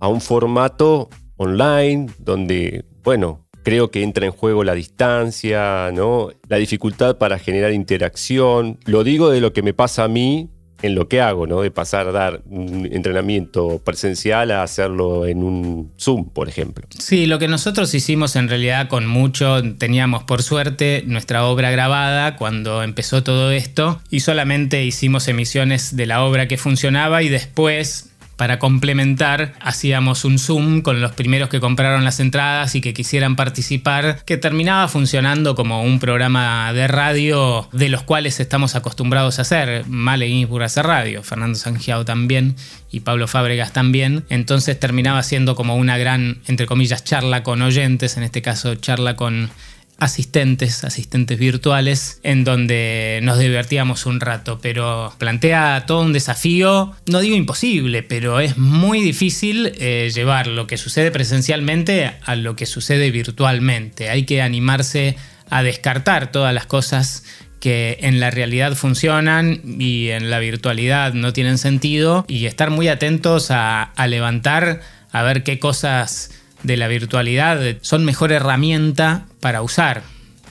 a 0.00 0.08
un 0.08 0.20
formato 0.20 1.08
online 1.36 2.08
donde, 2.18 2.84
bueno, 3.02 3.46
creo 3.62 3.90
que 3.90 4.02
entra 4.02 4.26
en 4.26 4.32
juego 4.32 4.64
la 4.64 4.74
distancia, 4.74 5.90
¿no? 5.92 6.30
La 6.48 6.56
dificultad 6.56 7.18
para 7.18 7.38
generar 7.38 7.72
interacción. 7.72 8.78
Lo 8.86 9.04
digo 9.04 9.30
de 9.30 9.40
lo 9.40 9.52
que 9.52 9.62
me 9.62 9.74
pasa 9.74 10.04
a 10.04 10.08
mí 10.08 10.50
en 10.82 10.94
lo 10.94 11.08
que 11.08 11.20
hago, 11.20 11.46
¿no? 11.46 11.60
De 11.60 11.70
pasar 11.70 12.08
a 12.08 12.12
dar 12.12 12.42
un 12.48 12.88
entrenamiento 12.90 13.80
presencial 13.84 14.50
a 14.50 14.62
hacerlo 14.62 15.26
en 15.26 15.42
un 15.42 15.92
Zoom, 15.98 16.30
por 16.30 16.48
ejemplo. 16.48 16.86
Sí, 16.98 17.26
lo 17.26 17.38
que 17.38 17.48
nosotros 17.48 17.94
hicimos 17.94 18.36
en 18.36 18.48
realidad 18.48 18.88
con 18.88 19.06
mucho, 19.06 19.62
teníamos 19.76 20.24
por 20.24 20.42
suerte 20.42 21.02
nuestra 21.06 21.44
obra 21.44 21.70
grabada 21.70 22.36
cuando 22.36 22.82
empezó 22.82 23.22
todo 23.22 23.50
esto 23.50 24.00
y 24.10 24.20
solamente 24.20 24.84
hicimos 24.84 25.28
emisiones 25.28 25.96
de 25.96 26.06
la 26.06 26.22
obra 26.24 26.48
que 26.48 26.56
funcionaba 26.56 27.22
y 27.22 27.28
después 27.28 28.10
para 28.38 28.60
complementar, 28.60 29.54
hacíamos 29.60 30.24
un 30.24 30.38
Zoom 30.38 30.80
con 30.82 31.00
los 31.00 31.10
primeros 31.10 31.48
que 31.48 31.58
compraron 31.58 32.04
las 32.04 32.20
entradas 32.20 32.76
y 32.76 32.80
que 32.80 32.94
quisieran 32.94 33.34
participar, 33.34 34.22
que 34.24 34.36
terminaba 34.36 34.86
funcionando 34.86 35.56
como 35.56 35.82
un 35.82 35.98
programa 35.98 36.72
de 36.72 36.86
radio 36.86 37.68
de 37.72 37.88
los 37.88 38.04
cuales 38.04 38.38
estamos 38.38 38.76
acostumbrados 38.76 39.40
a 39.40 39.42
hacer. 39.42 39.84
Male 39.88 40.28
Ginsburg 40.28 40.62
hace 40.62 40.84
radio, 40.84 41.24
Fernando 41.24 41.58
Sangiao 41.58 42.04
también 42.04 42.54
y 42.92 43.00
Pablo 43.00 43.26
Fábregas 43.26 43.72
también. 43.72 44.24
Entonces 44.28 44.78
terminaba 44.78 45.24
siendo 45.24 45.56
como 45.56 45.74
una 45.74 45.98
gran, 45.98 46.38
entre 46.46 46.66
comillas, 46.66 47.02
charla 47.02 47.42
con 47.42 47.60
oyentes, 47.60 48.16
en 48.16 48.22
este 48.22 48.40
caso 48.40 48.76
charla 48.76 49.16
con 49.16 49.50
asistentes, 49.98 50.84
asistentes 50.84 51.38
virtuales, 51.38 52.20
en 52.22 52.44
donde 52.44 53.18
nos 53.22 53.38
divertíamos 53.38 54.06
un 54.06 54.20
rato, 54.20 54.60
pero 54.62 55.12
plantea 55.18 55.84
todo 55.86 56.02
un 56.02 56.12
desafío, 56.12 56.94
no 57.06 57.18
digo 57.20 57.34
imposible, 57.34 58.04
pero 58.04 58.38
es 58.38 58.56
muy 58.56 59.02
difícil 59.02 59.72
eh, 59.74 60.10
llevar 60.14 60.46
lo 60.46 60.68
que 60.68 60.76
sucede 60.78 61.10
presencialmente 61.10 62.12
a 62.24 62.36
lo 62.36 62.54
que 62.54 62.64
sucede 62.64 63.10
virtualmente. 63.10 64.08
Hay 64.08 64.24
que 64.24 64.40
animarse 64.40 65.16
a 65.50 65.64
descartar 65.64 66.30
todas 66.30 66.54
las 66.54 66.66
cosas 66.66 67.24
que 67.58 67.98
en 68.02 68.20
la 68.20 68.30
realidad 68.30 68.74
funcionan 68.74 69.62
y 69.80 70.10
en 70.10 70.30
la 70.30 70.38
virtualidad 70.38 71.12
no 71.14 71.32
tienen 71.32 71.58
sentido 71.58 72.24
y 72.28 72.46
estar 72.46 72.70
muy 72.70 72.86
atentos 72.86 73.50
a, 73.50 73.82
a 73.82 74.06
levantar, 74.06 74.80
a 75.10 75.22
ver 75.22 75.42
qué 75.42 75.58
cosas 75.58 76.30
de 76.62 76.76
la 76.76 76.88
virtualidad 76.88 77.60
son 77.82 78.04
mejor 78.04 78.32
herramienta 78.32 79.26
para 79.40 79.62
usar, 79.62 80.02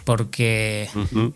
porque 0.03 0.87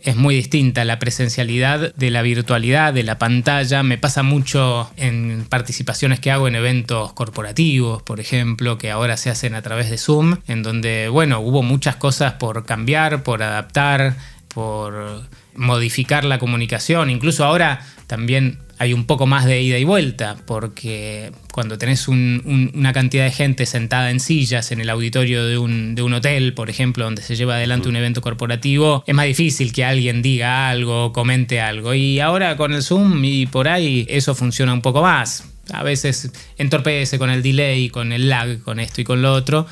es 0.04 0.16
muy 0.16 0.34
distinta 0.34 0.86
la 0.86 0.98
presencialidad 0.98 1.94
de 1.94 2.10
la 2.10 2.22
virtualidad, 2.22 2.94
de 2.94 3.04
la 3.04 3.18
pantalla. 3.18 3.84
Me 3.84 3.98
pasa 3.98 4.24
mucho 4.24 4.90
en 4.96 5.46
participaciones 5.50 6.22
que 6.22 6.32
hago 6.32 6.48
en 6.48 6.56
eventos 6.56 7.12
corporativos, 7.12 8.02
por 8.02 8.22
ejemplo, 8.22 8.78
que 8.78 8.90
ahora 8.90 9.18
se 9.18 9.30
hacen 9.30 9.56
a 9.56 9.62
través 9.62 9.90
de 9.90 9.98
Zoom, 9.98 10.38
en 10.48 10.64
donde, 10.64 11.10
bueno, 11.10 11.42
hubo 11.42 11.64
muchas 11.64 11.98
cosas 11.98 12.34
por 12.34 12.66
cambiar, 12.66 13.24
por 13.24 13.44
adaptar, 13.44 14.16
por 14.54 15.24
modificar 15.54 16.24
la 16.24 16.40
comunicación. 16.40 17.10
Incluso 17.10 17.44
ahora 17.44 17.86
también 18.08 18.60
hay 18.82 18.94
un 18.94 19.06
poco 19.06 19.28
más 19.28 19.46
de 19.46 19.62
ida 19.62 19.78
y 19.78 19.84
vuelta, 19.84 20.38
porque 20.48 21.32
cuando 21.54 21.78
tenés 21.78 22.08
una 22.08 22.94
cantidad 22.94 23.26
de 23.26 23.32
gente 23.32 23.68
sentada 23.68 24.10
en 24.10 24.20
sillas 24.20 24.72
en 24.72 24.82
el 24.82 24.90
auditorio 24.90 25.46
de 25.46 25.60
un, 25.60 26.14
hotel, 26.14 26.56
por 26.56 26.72
ejemplo, 26.72 27.04
donde 27.04 27.22
se 27.22 27.36
lleva 27.36 27.58
adelante 27.58 27.90
un 27.90 27.96
evento 27.96 28.22
corporativo, 28.22 29.04
es 29.06 29.14
más 29.14 29.28
difícil 29.28 29.72
que 29.72 29.86
alguien 29.86 30.24
diga 30.24 30.72
algo, 30.72 31.14
comente 31.14 31.62
algo. 31.62 31.94
Y 31.94 32.20
ahora 32.22 32.58
con 32.58 32.74
el 32.74 32.82
Zoom 32.82 33.24
y 33.24 33.46
por 33.46 33.68
ahí 33.68 34.08
eso 34.10 34.34
funciona 34.34 34.74
un 34.74 34.82
poco 34.82 35.04
más. 35.04 35.44
A 35.72 35.84
veces 35.84 36.32
entorpece 36.58 37.20
con 37.20 37.30
el 37.30 37.44
delay, 37.44 37.90
con 37.90 38.12
el 38.12 38.30
lag, 38.30 38.64
con 38.64 38.80
esto 38.80 39.00
y 39.00 39.04
con 39.04 39.22
lo 39.22 39.32
otro, 39.32 39.68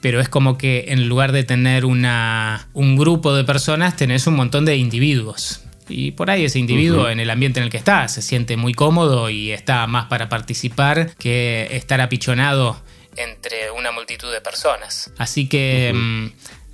pero 0.00 0.20
es 0.20 0.30
como 0.30 0.56
que 0.56 0.86
en 0.88 1.06
lugar 1.06 1.32
de 1.32 1.44
tener 1.44 1.84
una, 1.84 2.68
un 2.72 2.96
grupo 2.96 3.34
de 3.34 3.44
personas, 3.44 3.94
tenés 3.94 4.26
un 4.26 4.36
montón 4.36 4.64
de 4.64 4.78
individuos. 4.78 5.60
Y 5.88 6.12
por 6.12 6.30
ahí 6.30 6.44
ese 6.44 6.58
individuo 6.58 7.08
en 7.08 7.20
el 7.20 7.30
ambiente 7.30 7.60
en 7.60 7.64
el 7.64 7.70
que 7.70 7.76
está 7.76 8.08
se 8.08 8.22
siente 8.22 8.56
muy 8.56 8.74
cómodo 8.74 9.30
y 9.30 9.52
está 9.52 9.86
más 9.86 10.06
para 10.06 10.28
participar 10.28 11.14
que 11.16 11.68
estar 11.72 12.00
apichonado 12.00 12.82
entre 13.16 13.70
una 13.70 13.92
multitud 13.92 14.32
de 14.32 14.40
personas. 14.40 15.12
Así 15.18 15.48
que 15.48 15.92
mm, 15.94 16.26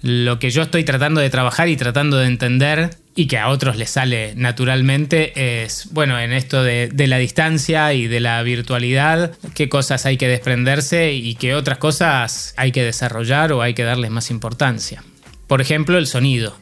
lo 0.02 0.38
que 0.38 0.50
yo 0.50 0.62
estoy 0.62 0.84
tratando 0.84 1.20
de 1.20 1.30
trabajar 1.30 1.68
y 1.68 1.76
tratando 1.76 2.16
de 2.18 2.26
entender 2.26 2.96
y 3.14 3.26
que 3.26 3.38
a 3.38 3.48
otros 3.48 3.76
les 3.76 3.90
sale 3.90 4.34
naturalmente 4.36 5.62
es, 5.64 5.88
bueno, 5.90 6.18
en 6.18 6.32
esto 6.32 6.62
de, 6.62 6.88
de, 6.88 7.06
la 7.06 7.18
distancia 7.18 7.92
y 7.92 8.06
de 8.06 8.20
la 8.20 8.42
virtualidad, 8.42 9.36
qué 9.54 9.68
cosas 9.68 10.06
hay 10.06 10.16
que 10.16 10.28
desprenderse 10.28 11.12
y 11.12 11.34
qué 11.34 11.54
otras 11.54 11.78
cosas 11.78 12.54
hay 12.56 12.72
que 12.72 12.84
desarrollar 12.84 13.52
o 13.52 13.62
hay 13.62 13.74
que 13.74 13.82
darles 13.82 14.10
más 14.10 14.30
importancia. 14.30 15.02
Por 15.46 15.60
ejemplo, 15.60 15.98
el 15.98 16.06
sonido. 16.06 16.56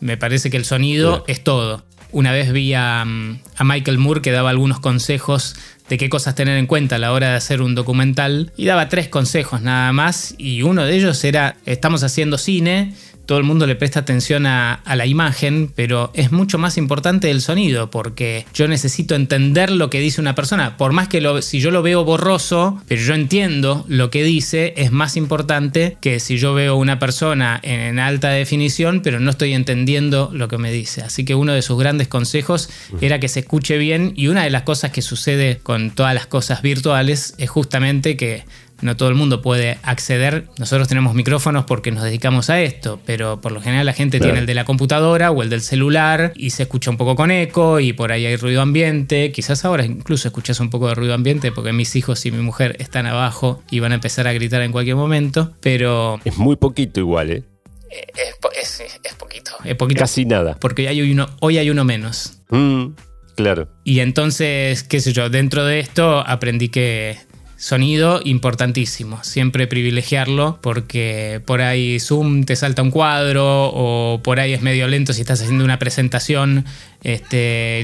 Me 0.00 0.16
parece 0.16 0.48
que 0.48 0.56
el 0.56 0.64
sonido 0.64 1.24
es 1.26 1.42
todo. 1.42 1.84
Una 2.10 2.32
vez 2.32 2.52
vi 2.52 2.72
a, 2.74 3.04
Michael 3.04 3.98
Moore 3.98 4.22
que 4.22 4.32
daba 4.32 4.50
algunos 4.50 4.80
consejos 4.80 5.56
de 5.90 5.98
qué 5.98 6.08
cosas 6.08 6.34
tener 6.34 6.58
en 6.58 6.66
cuenta 6.66 6.96
a 6.96 6.98
la 6.98 7.12
hora 7.12 7.30
de 7.30 7.36
hacer 7.36 7.60
un 7.60 7.74
documental 7.74 8.50
y 8.56 8.64
daba 8.64 8.88
tres 8.88 9.08
consejos 9.08 9.62
nada 9.62 9.92
más 9.92 10.34
y 10.38 10.62
uno 10.62 10.84
de 10.84 10.94
ellos 10.94 11.22
era 11.24 11.56
estamos 11.66 12.02
haciendo 12.02 12.38
cine 12.38 12.94
todo 13.28 13.36
el 13.36 13.44
mundo 13.44 13.66
le 13.66 13.76
presta 13.76 14.00
atención 14.00 14.46
a, 14.46 14.80
la 14.86 15.04
imagen, 15.04 15.70
pero 15.76 16.10
es 16.14 16.32
mucho 16.32 16.56
más 16.56 16.78
importante 16.78 17.30
el 17.30 17.42
sonido, 17.42 17.90
porque 17.90 18.46
yo 18.54 18.66
necesito 18.68 19.14
entender 19.14 19.70
lo 19.70 19.90
que 19.90 20.00
dice 20.00 20.22
una 20.22 20.34
persona. 20.34 20.78
Por 20.78 20.94
más 20.94 21.08
que 21.08 21.20
lo, 21.20 21.42
si 21.42 21.60
yo 21.60 21.70
lo 21.70 21.82
veo 21.82 22.04
borroso, 22.04 22.80
pero 22.88 23.02
yo 23.02 23.12
entiendo 23.12 23.84
lo 23.86 24.08
que 24.08 24.24
dice, 24.24 24.72
es 24.78 24.92
más 24.92 25.18
importante 25.18 25.98
que 26.00 26.20
si 26.20 26.38
yo 26.38 26.54
veo 26.54 26.76
una 26.76 26.98
persona 26.98 27.60
en, 27.62 27.98
alta 27.98 28.30
definición, 28.30 29.02
pero 29.02 29.20
no 29.20 29.30
estoy 29.30 29.52
entendiendo 29.52 30.30
lo 30.32 30.48
que 30.48 30.56
me 30.56 30.72
dice. 30.72 31.02
Así 31.02 31.26
que 31.26 31.34
uno 31.34 31.52
de 31.52 31.60
sus 31.60 31.78
grandes 31.78 32.08
consejos 32.08 32.70
era 33.02 33.20
que 33.20 33.28
se 33.28 33.40
escuche 33.40 33.76
bien 33.76 34.14
y 34.16 34.28
una 34.28 34.44
de 34.44 34.50
las 34.50 34.62
cosas 34.62 34.90
que 34.90 35.02
sucede 35.02 35.60
con 35.62 35.90
todas 35.90 36.14
las 36.14 36.26
cosas 36.26 36.62
virtuales 36.62 37.34
es 37.36 37.50
justamente 37.50 38.16
que 38.16 38.44
no 38.80 38.96
todo 38.96 39.08
el 39.08 39.14
mundo 39.14 39.42
puede 39.42 39.78
acceder. 39.82 40.46
Nosotros 40.58 40.88
tenemos 40.88 41.14
micrófonos 41.14 41.64
porque 41.64 41.90
nos 41.90 42.04
dedicamos 42.04 42.50
a 42.50 42.60
esto, 42.60 43.00
pero 43.04 43.40
por 43.40 43.52
lo 43.52 43.60
general 43.60 43.86
la 43.86 43.92
gente 43.92 44.20
tiene 44.20 44.38
el 44.40 44.46
de 44.46 44.54
la 44.54 44.64
computadora 44.64 45.30
o 45.30 45.42
el 45.42 45.50
del 45.50 45.60
celular 45.60 46.32
y 46.36 46.50
se 46.50 46.64
escucha 46.64 46.90
un 46.90 46.96
poco 46.96 47.16
con 47.16 47.30
eco 47.30 47.80
y 47.80 47.92
por 47.92 48.12
ahí 48.12 48.26
hay 48.26 48.36
ruido 48.36 48.62
ambiente. 48.62 49.32
Quizás 49.32 49.64
ahora 49.64 49.84
incluso 49.84 50.28
escuchas 50.28 50.60
un 50.60 50.70
poco 50.70 50.88
de 50.88 50.94
ruido 50.94 51.14
ambiente 51.14 51.52
porque 51.52 51.72
mis 51.72 51.96
hijos 51.96 52.24
y 52.26 52.30
mi 52.30 52.42
mujer 52.42 52.76
están 52.78 53.06
abajo 53.06 53.62
y 53.70 53.80
van 53.80 53.92
a 53.92 53.96
empezar 53.96 54.26
a 54.26 54.32
gritar 54.32 54.62
en 54.62 54.72
cualquier 54.72 54.96
momento, 54.96 55.52
pero... 55.60 56.20
Es 56.24 56.36
muy 56.36 56.56
poquito 56.56 57.00
igual, 57.00 57.30
¿eh? 57.30 57.42
eh 57.90 58.32
es, 58.60 58.80
es, 58.80 59.14
poquito, 59.14 59.52
es 59.64 59.74
poquito. 59.76 60.00
Casi 60.00 60.24
nada. 60.24 60.56
Porque 60.60 60.88
hay 60.88 61.00
uno, 61.10 61.28
hoy 61.40 61.58
hay 61.58 61.70
uno 61.70 61.84
menos. 61.84 62.40
Mm, 62.50 62.88
claro. 63.34 63.68
Y 63.84 64.00
entonces, 64.00 64.82
qué 64.82 65.00
sé 65.00 65.12
yo, 65.12 65.30
dentro 65.30 65.64
de 65.64 65.80
esto 65.80 66.20
aprendí 66.26 66.68
que 66.68 67.18
Sonido 67.58 68.20
importantísimo, 68.24 69.22
siempre 69.24 69.66
privilegiarlo 69.66 70.60
porque 70.62 71.42
por 71.44 71.60
ahí 71.60 71.98
Zoom 71.98 72.44
te 72.44 72.54
salta 72.54 72.82
un 72.82 72.92
cuadro 72.92 73.72
o 73.74 74.22
por 74.22 74.38
ahí 74.38 74.52
es 74.52 74.62
medio 74.62 74.86
lento 74.86 75.12
si 75.12 75.22
estás 75.22 75.42
haciendo 75.42 75.64
una 75.64 75.80
presentación. 75.80 76.64
Este, 77.02 77.80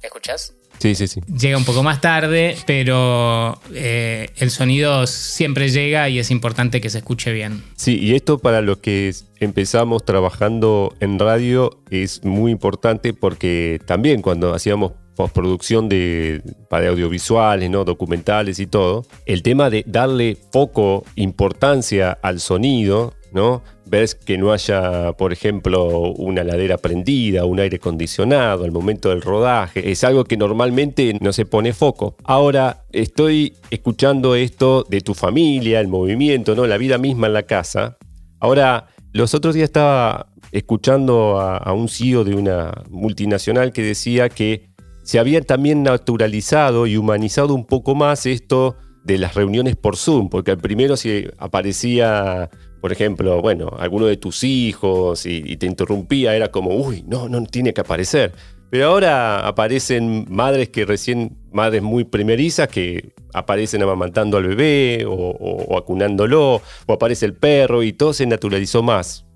¿Escuchas? 0.00 0.54
Sí, 0.78 0.94
sí, 0.94 1.06
sí. 1.06 1.20
Llega 1.38 1.56
un 1.58 1.64
poco 1.64 1.82
más 1.82 2.00
tarde, 2.00 2.56
pero 2.66 3.60
eh, 3.72 4.30
el 4.36 4.50
sonido 4.50 5.06
siempre 5.06 5.68
llega 5.68 6.08
y 6.08 6.18
es 6.18 6.32
importante 6.32 6.80
que 6.80 6.90
se 6.90 6.98
escuche 6.98 7.30
bien. 7.30 7.62
Sí, 7.76 7.98
y 8.00 8.14
esto 8.14 8.38
para 8.38 8.62
los 8.62 8.78
que 8.78 9.14
empezamos 9.38 10.04
trabajando 10.04 10.96
en 10.98 11.20
radio 11.20 11.78
es 11.90 12.24
muy 12.24 12.50
importante 12.50 13.12
porque 13.12 13.80
también 13.86 14.22
cuando 14.22 14.54
hacíamos 14.54 14.92
postproducción 15.16 15.88
de, 15.88 16.42
audiovisuales, 16.70 17.70
¿no? 17.70 17.84
documentales 17.84 18.58
y 18.58 18.66
todo, 18.66 19.04
el 19.26 19.42
tema 19.42 19.70
de 19.70 19.84
darle 19.86 20.36
foco, 20.50 21.04
importancia 21.16 22.18
al 22.22 22.40
sonido, 22.40 23.14
¿no? 23.32 23.62
Ves 23.86 24.14
que 24.14 24.38
no 24.38 24.52
haya, 24.52 25.12
por 25.14 25.32
ejemplo, 25.32 26.12
una 26.12 26.44
ladera 26.44 26.78
prendida, 26.78 27.44
un 27.44 27.60
aire 27.60 27.76
acondicionado 27.76 28.64
al 28.64 28.72
momento 28.72 29.08
del 29.08 29.22
rodaje, 29.22 29.90
es 29.90 30.04
algo 30.04 30.24
que 30.24 30.36
normalmente 30.36 31.16
no 31.20 31.32
se 31.32 31.44
pone 31.44 31.72
foco. 31.72 32.16
Ahora 32.24 32.84
estoy 32.92 33.54
escuchando 33.70 34.34
esto 34.34 34.84
de 34.88 35.00
tu 35.00 35.14
familia, 35.14 35.80
el 35.80 35.88
movimiento, 35.88 36.54
¿no? 36.54 36.66
La 36.66 36.78
vida 36.78 36.98
misma 36.98 37.26
en 37.26 37.32
la 37.34 37.42
casa. 37.42 37.98
Ahora, 38.38 38.88
los 39.12 39.34
otros 39.34 39.54
días 39.54 39.64
estaba 39.64 40.26
escuchando 40.52 41.40
a 41.40 41.72
un 41.72 41.88
CEO 41.88 42.24
de 42.24 42.34
una 42.34 42.72
multinacional 42.90 43.72
que 43.72 43.82
decía 43.82 44.28
que 44.28 44.71
se 45.02 45.18
había 45.18 45.40
también 45.42 45.82
naturalizado 45.82 46.86
y 46.86 46.96
humanizado 46.96 47.54
un 47.54 47.66
poco 47.66 47.94
más 47.94 48.26
esto 48.26 48.76
de 49.04 49.18
las 49.18 49.34
reuniones 49.34 49.76
por 49.76 49.96
Zoom, 49.96 50.28
porque 50.28 50.52
al 50.52 50.58
primero 50.58 50.96
si 50.96 51.26
aparecía, 51.38 52.50
por 52.80 52.92
ejemplo, 52.92 53.40
bueno, 53.42 53.70
alguno 53.78 54.06
de 54.06 54.16
tus 54.16 54.44
hijos 54.44 55.26
y, 55.26 55.56
te 55.56 55.66
interrumpía, 55.66 56.36
era 56.36 56.50
como, 56.50 56.76
uy, 56.76 57.04
no, 57.06 57.28
no 57.28 57.42
tiene 57.44 57.72
que 57.72 57.80
aparecer. 57.80 58.32
Pero 58.70 58.86
ahora 58.86 59.46
aparecen 59.46 60.24
madres 60.30 60.70
que 60.70 60.86
recién, 60.86 61.36
madres 61.52 61.82
muy 61.82 62.04
primerizas 62.04 62.68
que 62.68 63.12
aparecen 63.34 63.82
amamantando 63.82 64.38
al 64.38 64.46
bebé 64.46 65.04
o, 65.06 65.12
o 65.12 65.76
acunándolo, 65.76 66.62
o 66.86 66.92
aparece 66.92 67.26
el 67.26 67.34
perro 67.34 67.82
y 67.82 67.92
todo 67.92 68.14
se 68.14 68.24
naturalizó 68.24 68.82
más, 68.82 69.26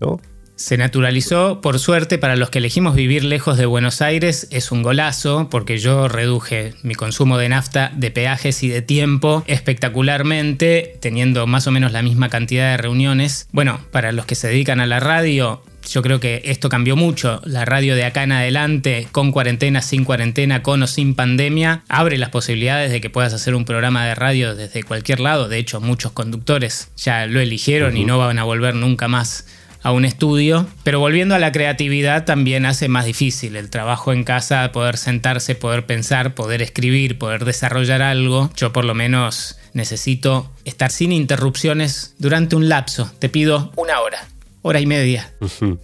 ¿no? 0.00 0.18
Se 0.56 0.78
naturalizó, 0.78 1.60
por 1.60 1.78
suerte, 1.78 2.16
para 2.16 2.34
los 2.34 2.48
que 2.48 2.60
elegimos 2.60 2.94
vivir 2.94 3.24
lejos 3.24 3.58
de 3.58 3.66
Buenos 3.66 4.00
Aires, 4.00 4.48
es 4.50 4.72
un 4.72 4.82
golazo, 4.82 5.50
porque 5.50 5.76
yo 5.76 6.08
reduje 6.08 6.72
mi 6.82 6.94
consumo 6.94 7.36
de 7.36 7.50
nafta, 7.50 7.92
de 7.94 8.10
peajes 8.10 8.62
y 8.62 8.68
de 8.68 8.80
tiempo 8.80 9.44
espectacularmente, 9.46 10.96
teniendo 11.00 11.46
más 11.46 11.66
o 11.66 11.72
menos 11.72 11.92
la 11.92 12.00
misma 12.00 12.30
cantidad 12.30 12.70
de 12.70 12.78
reuniones. 12.78 13.48
Bueno, 13.52 13.80
para 13.90 14.12
los 14.12 14.24
que 14.24 14.34
se 14.34 14.48
dedican 14.48 14.80
a 14.80 14.86
la 14.86 14.98
radio, 14.98 15.62
yo 15.90 16.00
creo 16.00 16.20
que 16.20 16.40
esto 16.46 16.70
cambió 16.70 16.96
mucho. 16.96 17.42
La 17.44 17.66
radio 17.66 17.94
de 17.94 18.04
acá 18.04 18.22
en 18.22 18.32
adelante, 18.32 19.08
con 19.12 19.32
cuarentena, 19.32 19.82
sin 19.82 20.04
cuarentena, 20.04 20.62
con 20.62 20.82
o 20.82 20.86
sin 20.86 21.14
pandemia, 21.14 21.82
abre 21.88 22.16
las 22.16 22.30
posibilidades 22.30 22.90
de 22.90 23.02
que 23.02 23.10
puedas 23.10 23.34
hacer 23.34 23.54
un 23.54 23.66
programa 23.66 24.06
de 24.06 24.14
radio 24.14 24.54
desde 24.54 24.82
cualquier 24.82 25.20
lado. 25.20 25.48
De 25.48 25.58
hecho, 25.58 25.82
muchos 25.82 26.12
conductores 26.12 26.88
ya 26.96 27.26
lo 27.26 27.40
eligieron 27.40 27.96
y 27.98 28.06
no 28.06 28.18
van 28.18 28.38
a 28.38 28.44
volver 28.44 28.74
nunca 28.74 29.06
más 29.06 29.46
a 29.86 29.92
un 29.92 30.04
estudio. 30.04 30.66
Pero 30.82 30.98
volviendo 30.98 31.36
a 31.36 31.38
la 31.38 31.52
creatividad 31.52 32.24
también 32.24 32.66
hace 32.66 32.88
más 32.88 33.04
difícil 33.04 33.54
el 33.54 33.70
trabajo 33.70 34.12
en 34.12 34.24
casa, 34.24 34.72
poder 34.72 34.96
sentarse, 34.96 35.54
poder 35.54 35.86
pensar, 35.86 36.34
poder 36.34 36.60
escribir, 36.60 37.18
poder 37.18 37.44
desarrollar 37.44 38.02
algo. 38.02 38.50
Yo 38.56 38.72
por 38.72 38.84
lo 38.84 38.94
menos 38.94 39.60
necesito 39.74 40.50
estar 40.64 40.90
sin 40.90 41.12
interrupciones 41.12 42.16
durante 42.18 42.56
un 42.56 42.68
lapso. 42.68 43.12
Te 43.20 43.28
pido 43.28 43.70
una 43.76 44.00
hora, 44.00 44.26
hora 44.62 44.80
y 44.80 44.86
media, 44.86 45.32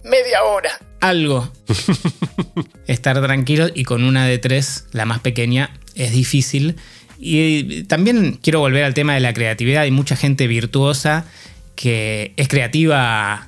media 0.03 0.43
hora, 0.43 0.71
algo. 0.99 1.49
estar 2.87 3.21
tranquilo 3.21 3.67
y 3.73 3.85
con 3.85 4.03
una 4.03 4.25
de 4.25 4.37
tres, 4.37 4.85
la 4.91 5.05
más 5.05 5.21
pequeña, 5.21 5.79
es 5.95 6.11
difícil. 6.11 6.75
Y 7.19 7.83
también 7.83 8.37
quiero 8.43 8.59
volver 8.59 8.83
al 8.83 8.93
tema 8.93 9.13
de 9.13 9.21
la 9.21 9.33
creatividad. 9.33 9.83
Hay 9.83 9.91
mucha 9.91 10.17
gente 10.17 10.47
virtuosa 10.47 11.23
que 11.77 12.33
es 12.35 12.49
creativa 12.49 13.47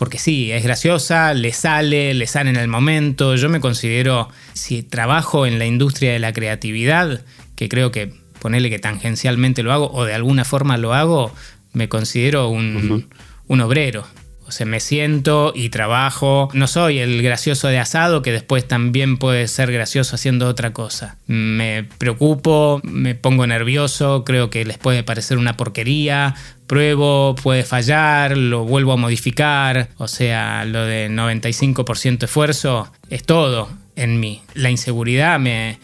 porque 0.00 0.16
sí, 0.16 0.50
es 0.50 0.64
graciosa, 0.64 1.34
le 1.34 1.52
sale, 1.52 2.14
le 2.14 2.26
sale 2.26 2.48
en 2.48 2.56
el 2.56 2.68
momento. 2.68 3.36
Yo 3.36 3.50
me 3.50 3.60
considero, 3.60 4.30
si 4.54 4.82
trabajo 4.82 5.44
en 5.44 5.58
la 5.58 5.66
industria 5.66 6.14
de 6.14 6.18
la 6.18 6.32
creatividad, 6.32 7.20
que 7.54 7.68
creo 7.68 7.92
que 7.92 8.14
ponerle 8.40 8.70
que 8.70 8.78
tangencialmente 8.78 9.62
lo 9.62 9.74
hago 9.74 9.90
o 9.92 10.06
de 10.06 10.14
alguna 10.14 10.46
forma 10.46 10.78
lo 10.78 10.94
hago, 10.94 11.34
me 11.74 11.90
considero 11.90 12.48
un, 12.48 13.08
un 13.46 13.60
obrero. 13.60 14.06
O 14.50 14.52
sea, 14.52 14.66
me 14.66 14.80
siento 14.80 15.52
y 15.54 15.68
trabajo. 15.68 16.48
No 16.54 16.66
soy 16.66 16.98
el 16.98 17.22
gracioso 17.22 17.68
de 17.68 17.78
asado 17.78 18.20
que 18.20 18.32
después 18.32 18.66
también 18.66 19.16
puede 19.16 19.46
ser 19.46 19.70
gracioso 19.70 20.16
haciendo 20.16 20.48
otra 20.48 20.72
cosa. 20.72 21.18
Me 21.28 21.84
preocupo, 21.98 22.80
me 22.82 23.14
pongo 23.14 23.46
nervioso, 23.46 24.24
creo 24.24 24.50
que 24.50 24.64
les 24.64 24.76
puede 24.76 25.04
parecer 25.04 25.38
una 25.38 25.56
porquería. 25.56 26.34
Pruebo, 26.66 27.36
puede 27.40 27.62
fallar, 27.62 28.36
lo 28.36 28.64
vuelvo 28.64 28.92
a 28.94 28.96
modificar. 28.96 29.90
O 29.98 30.08
sea, 30.08 30.64
lo 30.64 30.84
de 30.84 31.08
95% 31.08 32.24
esfuerzo 32.24 32.90
es 33.08 33.22
todo 33.22 33.70
en 33.94 34.18
mí. 34.18 34.42
La 34.54 34.70
inseguridad 34.70 35.38
me, 35.38 35.78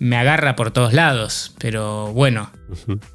me 0.00 0.16
agarra 0.16 0.56
por 0.56 0.70
todos 0.72 0.94
lados, 0.94 1.54
pero 1.58 2.12
bueno, 2.12 2.50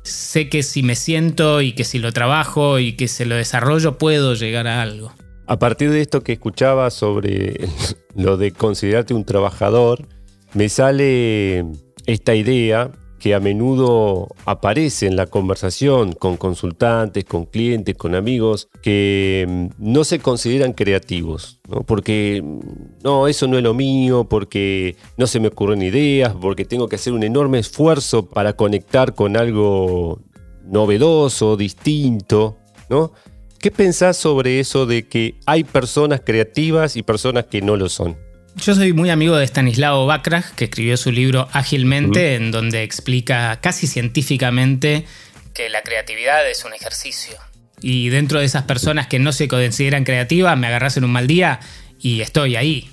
sé 0.04 0.50
que 0.50 0.62
si 0.62 0.84
me 0.84 0.96
siento 0.96 1.62
y 1.62 1.74
que 1.74 1.84
si 1.84 1.98
lo 1.98 2.14
trabajo 2.14 2.78
y 2.78 2.94
que 2.94 3.08
se 3.08 3.26
lo 3.26 3.36
desarrollo 3.36 3.98
puedo 3.98 4.36
llegar 4.36 4.68
a 4.68 4.84
algo. 4.84 5.12
A 5.48 5.58
partir 5.58 5.90
de 5.90 6.02
esto 6.02 6.22
que 6.22 6.34
escuchaba 6.34 6.92
sobre 6.92 7.68
lo 8.16 8.38
de 8.38 8.52
considerarte 8.52 9.16
un 9.16 9.26
trabajador, 9.26 10.08
me 10.54 10.70
sale 10.70 11.66
esta 12.06 12.36
idea 12.36 12.92
que 13.26 13.34
a 13.34 13.40
menudo 13.40 14.28
aparece 14.46 15.08
en 15.08 15.16
la 15.16 15.26
conversación 15.26 16.14
con 16.14 16.38
consultantes, 16.38 17.26
con 17.26 17.46
clientes, 17.46 17.98
con 17.98 18.14
amigos, 18.14 18.70
que 18.84 19.48
mm, 19.50 19.68
no 19.80 20.04
se 20.04 20.20
consideran 20.20 20.74
creativos, 20.74 21.60
porque 21.88 22.44
mm, 22.44 23.04
no, 23.04 23.28
eso 23.28 23.48
no 23.48 23.58
es 23.58 23.64
lo 23.64 23.74
mío, 23.74 24.26
porque 24.30 24.96
no 25.18 25.26
se 25.26 25.40
me 25.40 25.48
ocurren 25.48 25.82
ideas, 25.82 26.36
porque 26.40 26.66
tengo 26.66 26.88
que 26.88 26.98
hacer 26.98 27.14
un 27.14 27.24
enorme 27.24 27.58
esfuerzo 27.58 28.28
para 28.30 28.54
conectar 28.54 29.16
con 29.16 29.38
algo 29.38 30.20
novedoso, 30.64 31.58
distinto, 31.58 32.58
¿no? 32.92 33.12
¿Qué 33.58 33.72
pensás 33.72 34.18
sobre 34.18 34.60
eso 34.60 34.86
de 34.86 35.08
que 35.08 35.40
hay 35.48 35.64
personas 35.64 36.22
creativas 36.24 36.96
y 36.96 37.02
personas 37.02 37.46
que 37.46 37.64
no 37.64 37.76
lo 37.76 37.90
son? 37.90 38.18
Yo 38.58 38.74
soy 38.74 38.94
muy 38.94 39.10
amigo 39.10 39.36
de 39.36 39.46
Stanislao 39.46 40.06
Backrach, 40.06 40.52
que 40.56 40.66
escribió 40.66 40.96
su 40.98 41.12
libro 41.12 41.48
Ágilmente, 41.52 42.36
en 42.36 42.52
donde 42.52 42.84
explica 42.84 43.60
casi 43.62 43.86
científicamente 43.86 45.06
que 45.54 45.70
la 45.70 45.82
creatividad 45.82 46.50
es 46.50 46.64
un 46.66 46.74
ejercicio. 46.74 47.36
Y 47.82 48.10
dentro 48.10 48.40
de 48.40 48.46
esas 48.46 48.64
personas 48.64 49.08
que 49.08 49.20
no 49.20 49.32
se 49.32 49.48
consideran 49.48 50.04
creativas, 50.04 50.58
me 50.58 50.68
agarras 50.68 50.98
en 50.98 51.04
un 51.04 51.12
mal 51.12 51.28
día 51.28 51.60
y 52.00 52.22
estoy 52.22 52.56
ahí. 52.56 52.90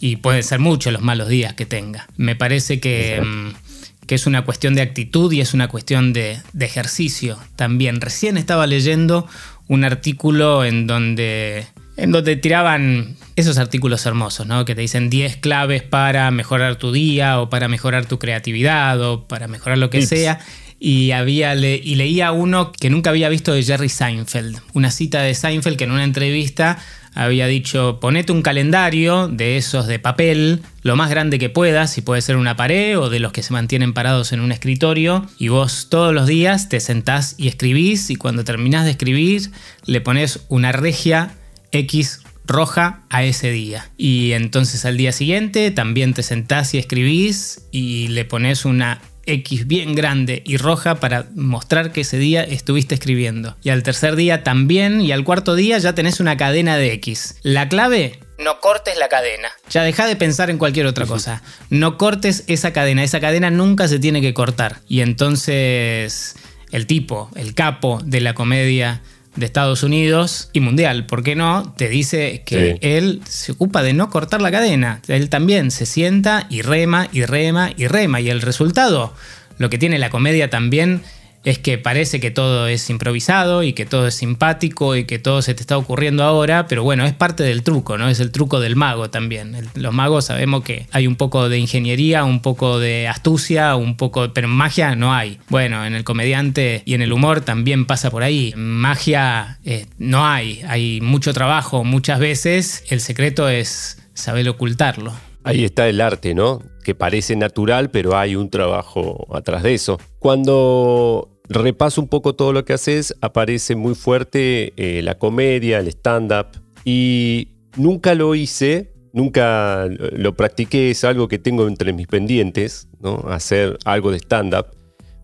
Y 0.00 0.16
pueden 0.16 0.42
ser 0.42 0.60
muchos 0.60 0.92
los 0.92 1.02
malos 1.02 1.28
días 1.28 1.54
que 1.54 1.66
tenga. 1.66 2.08
Me 2.16 2.36
parece 2.36 2.80
que, 2.80 3.20
mm, 3.20 4.06
que 4.06 4.14
es 4.14 4.26
una 4.26 4.44
cuestión 4.44 4.74
de 4.74 4.82
actitud 4.82 5.30
y 5.32 5.40
es 5.40 5.54
una 5.54 5.68
cuestión 5.68 6.12
de, 6.12 6.38
de 6.52 6.64
ejercicio 6.64 7.38
también. 7.56 8.00
Recién 8.00 8.36
estaba 8.36 8.66
leyendo 8.66 9.28
un 9.68 9.84
artículo 9.84 10.64
en 10.64 10.86
donde 10.86 11.66
en 11.96 12.12
donde 12.12 12.36
tiraban 12.36 13.16
esos 13.40 13.58
artículos 13.58 14.06
hermosos, 14.06 14.46
¿no? 14.46 14.64
Que 14.64 14.74
te 14.74 14.82
dicen 14.82 15.10
10 15.10 15.36
claves 15.36 15.82
para 15.82 16.30
mejorar 16.30 16.76
tu 16.76 16.92
día 16.92 17.40
o 17.40 17.50
para 17.50 17.68
mejorar 17.68 18.06
tu 18.06 18.18
creatividad 18.18 19.00
o 19.02 19.26
para 19.26 19.48
mejorar 19.48 19.78
lo 19.78 19.90
que 19.90 20.02
sea. 20.06 20.38
Y, 20.78 21.10
había 21.10 21.54
y 21.54 21.94
leía 21.96 22.32
uno 22.32 22.72
que 22.72 22.88
nunca 22.88 23.10
había 23.10 23.28
visto 23.28 23.52
de 23.52 23.62
Jerry 23.62 23.90
Seinfeld, 23.90 24.58
una 24.72 24.90
cita 24.90 25.20
de 25.20 25.34
Seinfeld 25.34 25.76
que 25.76 25.84
en 25.84 25.90
una 25.90 26.04
entrevista 26.04 26.78
había 27.14 27.46
dicho, 27.46 27.98
ponete 28.00 28.32
un 28.32 28.42
calendario 28.42 29.28
de 29.28 29.56
esos 29.56 29.86
de 29.86 29.98
papel, 29.98 30.62
lo 30.82 30.96
más 30.96 31.10
grande 31.10 31.38
que 31.38 31.50
puedas, 31.50 31.92
si 31.92 32.02
puede 32.02 32.22
ser 32.22 32.36
una 32.36 32.56
pared 32.56 32.98
o 32.98 33.10
de 33.10 33.18
los 33.18 33.32
que 33.32 33.42
se 33.42 33.52
mantienen 33.52 33.92
parados 33.92 34.32
en 34.32 34.40
un 34.40 34.52
escritorio, 34.52 35.26
y 35.38 35.48
vos 35.48 35.88
todos 35.90 36.14
los 36.14 36.26
días 36.26 36.68
te 36.68 36.78
sentás 36.80 37.34
y 37.36 37.48
escribís, 37.48 38.10
y 38.10 38.16
cuando 38.16 38.44
terminás 38.44 38.84
de 38.84 38.92
escribir 38.92 39.50
le 39.86 40.00
pones 40.00 40.40
una 40.48 40.72
regia 40.72 41.34
X 41.72 42.22
roja 42.50 43.00
a 43.08 43.24
ese 43.24 43.50
día. 43.50 43.90
Y 43.96 44.32
entonces 44.32 44.84
al 44.84 44.96
día 44.96 45.12
siguiente 45.12 45.70
también 45.70 46.12
te 46.12 46.22
sentás 46.22 46.74
y 46.74 46.78
escribís 46.78 47.62
y 47.70 48.08
le 48.08 48.24
pones 48.24 48.64
una 48.64 49.00
X 49.26 49.66
bien 49.66 49.94
grande 49.94 50.42
y 50.44 50.56
roja 50.56 50.96
para 50.96 51.26
mostrar 51.34 51.92
que 51.92 52.02
ese 52.02 52.18
día 52.18 52.42
estuviste 52.42 52.94
escribiendo. 52.94 53.56
Y 53.62 53.70
al 53.70 53.82
tercer 53.82 54.16
día 54.16 54.42
también 54.42 55.00
y 55.00 55.12
al 55.12 55.24
cuarto 55.24 55.54
día 55.54 55.78
ya 55.78 55.94
tenés 55.94 56.20
una 56.20 56.36
cadena 56.36 56.76
de 56.76 56.92
X. 56.94 57.36
La 57.42 57.68
clave 57.68 58.18
no 58.38 58.58
cortes 58.60 58.96
la 58.98 59.08
cadena. 59.08 59.48
Ya 59.68 59.82
deja 59.82 60.06
de 60.06 60.16
pensar 60.16 60.50
en 60.50 60.58
cualquier 60.58 60.86
otra 60.86 61.06
cosa. 61.06 61.42
No 61.68 61.98
cortes 61.98 62.44
esa 62.46 62.72
cadena. 62.72 63.04
Esa 63.04 63.20
cadena 63.20 63.50
nunca 63.50 63.86
se 63.86 63.98
tiene 63.98 64.22
que 64.22 64.34
cortar. 64.34 64.80
Y 64.88 65.02
entonces 65.02 66.36
el 66.72 66.86
tipo, 66.86 67.30
el 67.36 67.54
capo 67.54 68.00
de 68.02 68.20
la 68.20 68.34
comedia 68.34 69.02
de 69.36 69.46
Estados 69.46 69.82
Unidos 69.82 70.50
y 70.52 70.60
mundial, 70.60 71.06
¿por 71.06 71.22
qué 71.22 71.36
no? 71.36 71.72
Te 71.76 71.88
dice 71.88 72.42
que 72.44 72.78
él 72.80 73.22
se 73.26 73.52
ocupa 73.52 73.82
de 73.82 73.92
no 73.92 74.10
cortar 74.10 74.42
la 74.42 74.50
cadena. 74.50 75.00
Él 75.08 75.28
también 75.28 75.70
se 75.70 75.86
sienta 75.86 76.46
y 76.50 76.62
rema 76.62 77.08
y 77.12 77.24
rema 77.24 77.70
y 77.76 77.86
rema. 77.86 78.20
Y 78.20 78.28
el 78.28 78.42
resultado, 78.42 79.14
lo 79.58 79.70
que 79.70 79.78
tiene 79.78 79.98
la 79.98 80.10
comedia 80.10 80.50
también 80.50 81.02
es 81.44 81.58
que 81.58 81.78
parece 81.78 82.20
que 82.20 82.30
todo 82.30 82.66
es 82.66 82.90
improvisado 82.90 83.62
y 83.62 83.72
que 83.72 83.86
todo 83.86 84.06
es 84.06 84.14
simpático 84.14 84.96
y 84.96 85.04
que 85.04 85.18
todo 85.18 85.40
se 85.42 85.54
te 85.54 85.62
está 85.62 85.78
ocurriendo 85.78 86.22
ahora, 86.24 86.66
pero 86.66 86.82
bueno, 86.82 87.04
es 87.06 87.14
parte 87.14 87.42
del 87.42 87.62
truco, 87.62 87.96
¿no? 87.96 88.08
Es 88.08 88.20
el 88.20 88.30
truco 88.30 88.60
del 88.60 88.76
mago 88.76 89.10
también. 89.10 89.56
los 89.74 89.94
magos 89.94 90.26
sabemos 90.26 90.62
que 90.62 90.86
hay 90.92 91.06
un 91.06 91.16
poco 91.16 91.48
de 91.48 91.58
ingeniería, 91.58 92.24
un 92.24 92.42
poco 92.42 92.78
de 92.78 93.08
astucia, 93.08 93.74
un 93.76 93.96
poco, 93.96 94.32
pero 94.34 94.48
magia 94.48 94.94
no 94.96 95.14
hay. 95.14 95.38
Bueno, 95.48 95.84
en 95.84 95.94
el 95.94 96.04
comediante 96.04 96.82
y 96.84 96.94
en 96.94 97.02
el 97.02 97.12
humor 97.12 97.40
también 97.40 97.86
pasa 97.86 98.10
por 98.10 98.22
ahí. 98.22 98.52
Magia 98.56 99.58
eh, 99.64 99.86
no 99.98 100.26
hay, 100.26 100.62
hay 100.68 101.00
mucho 101.00 101.32
trabajo 101.32 101.84
muchas 101.84 102.18
veces, 102.20 102.84
el 102.90 103.00
secreto 103.00 103.48
es 103.48 103.98
saber 104.14 104.48
ocultarlo. 104.48 105.14
Ahí 105.42 105.64
está 105.64 105.88
el 105.88 106.00
arte, 106.00 106.34
¿no? 106.34 106.62
Que 106.82 106.94
parece 106.94 107.36
natural, 107.36 107.90
pero 107.90 108.16
hay 108.16 108.36
un 108.36 108.50
trabajo 108.50 109.26
atrás 109.34 109.62
de 109.62 109.74
eso. 109.74 109.98
Cuando 110.18 111.28
repaso 111.48 112.00
un 112.00 112.08
poco 112.08 112.34
todo 112.34 112.52
lo 112.52 112.64
que 112.64 112.72
haces, 112.72 113.14
aparece 113.20 113.74
muy 113.76 113.94
fuerte 113.94 114.72
eh, 114.76 115.02
la 115.02 115.18
comedia, 115.18 115.78
el 115.78 115.88
stand-up. 115.88 116.46
Y 116.84 117.48
nunca 117.76 118.14
lo 118.14 118.34
hice, 118.34 118.92
nunca 119.12 119.86
lo 119.88 120.34
practiqué, 120.34 120.90
es 120.90 121.04
algo 121.04 121.28
que 121.28 121.38
tengo 121.38 121.66
entre 121.66 121.92
mis 121.92 122.06
pendientes, 122.06 122.88
¿no? 123.00 123.24
Hacer 123.28 123.78
algo 123.84 124.10
de 124.10 124.18
stand-up. 124.18 124.66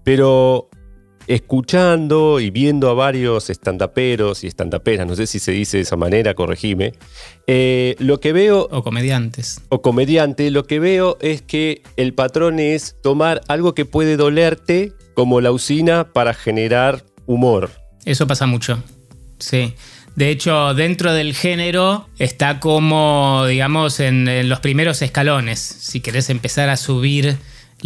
Pero 0.04 0.68
escuchando 1.26 2.40
y 2.40 2.50
viendo 2.50 2.88
a 2.88 2.94
varios 2.94 3.50
estandaperos 3.50 4.44
y 4.44 4.46
estandaperas, 4.46 5.06
no 5.06 5.16
sé 5.16 5.26
si 5.26 5.38
se 5.38 5.52
dice 5.52 5.78
de 5.78 5.82
esa 5.82 5.96
manera, 5.96 6.34
corregime, 6.34 6.92
eh, 7.46 7.96
lo 7.98 8.20
que 8.20 8.32
veo... 8.32 8.68
O 8.70 8.82
comediantes. 8.82 9.60
O 9.68 9.82
comediante, 9.82 10.50
lo 10.50 10.66
que 10.66 10.78
veo 10.78 11.18
es 11.20 11.42
que 11.42 11.82
el 11.96 12.14
patrón 12.14 12.58
es 12.58 12.96
tomar 13.02 13.40
algo 13.48 13.74
que 13.74 13.84
puede 13.84 14.16
dolerte 14.16 14.92
como 15.14 15.40
la 15.40 15.52
usina 15.52 16.12
para 16.12 16.34
generar 16.34 17.04
humor. 17.26 17.70
Eso 18.04 18.26
pasa 18.26 18.46
mucho, 18.46 18.82
sí. 19.38 19.74
De 20.14 20.30
hecho, 20.30 20.72
dentro 20.72 21.12
del 21.12 21.34
género 21.34 22.08
está 22.18 22.58
como, 22.58 23.44
digamos, 23.46 24.00
en, 24.00 24.28
en 24.28 24.48
los 24.48 24.60
primeros 24.60 25.02
escalones. 25.02 25.60
Si 25.60 26.00
querés 26.00 26.30
empezar 26.30 26.70
a 26.70 26.78
subir 26.78 27.36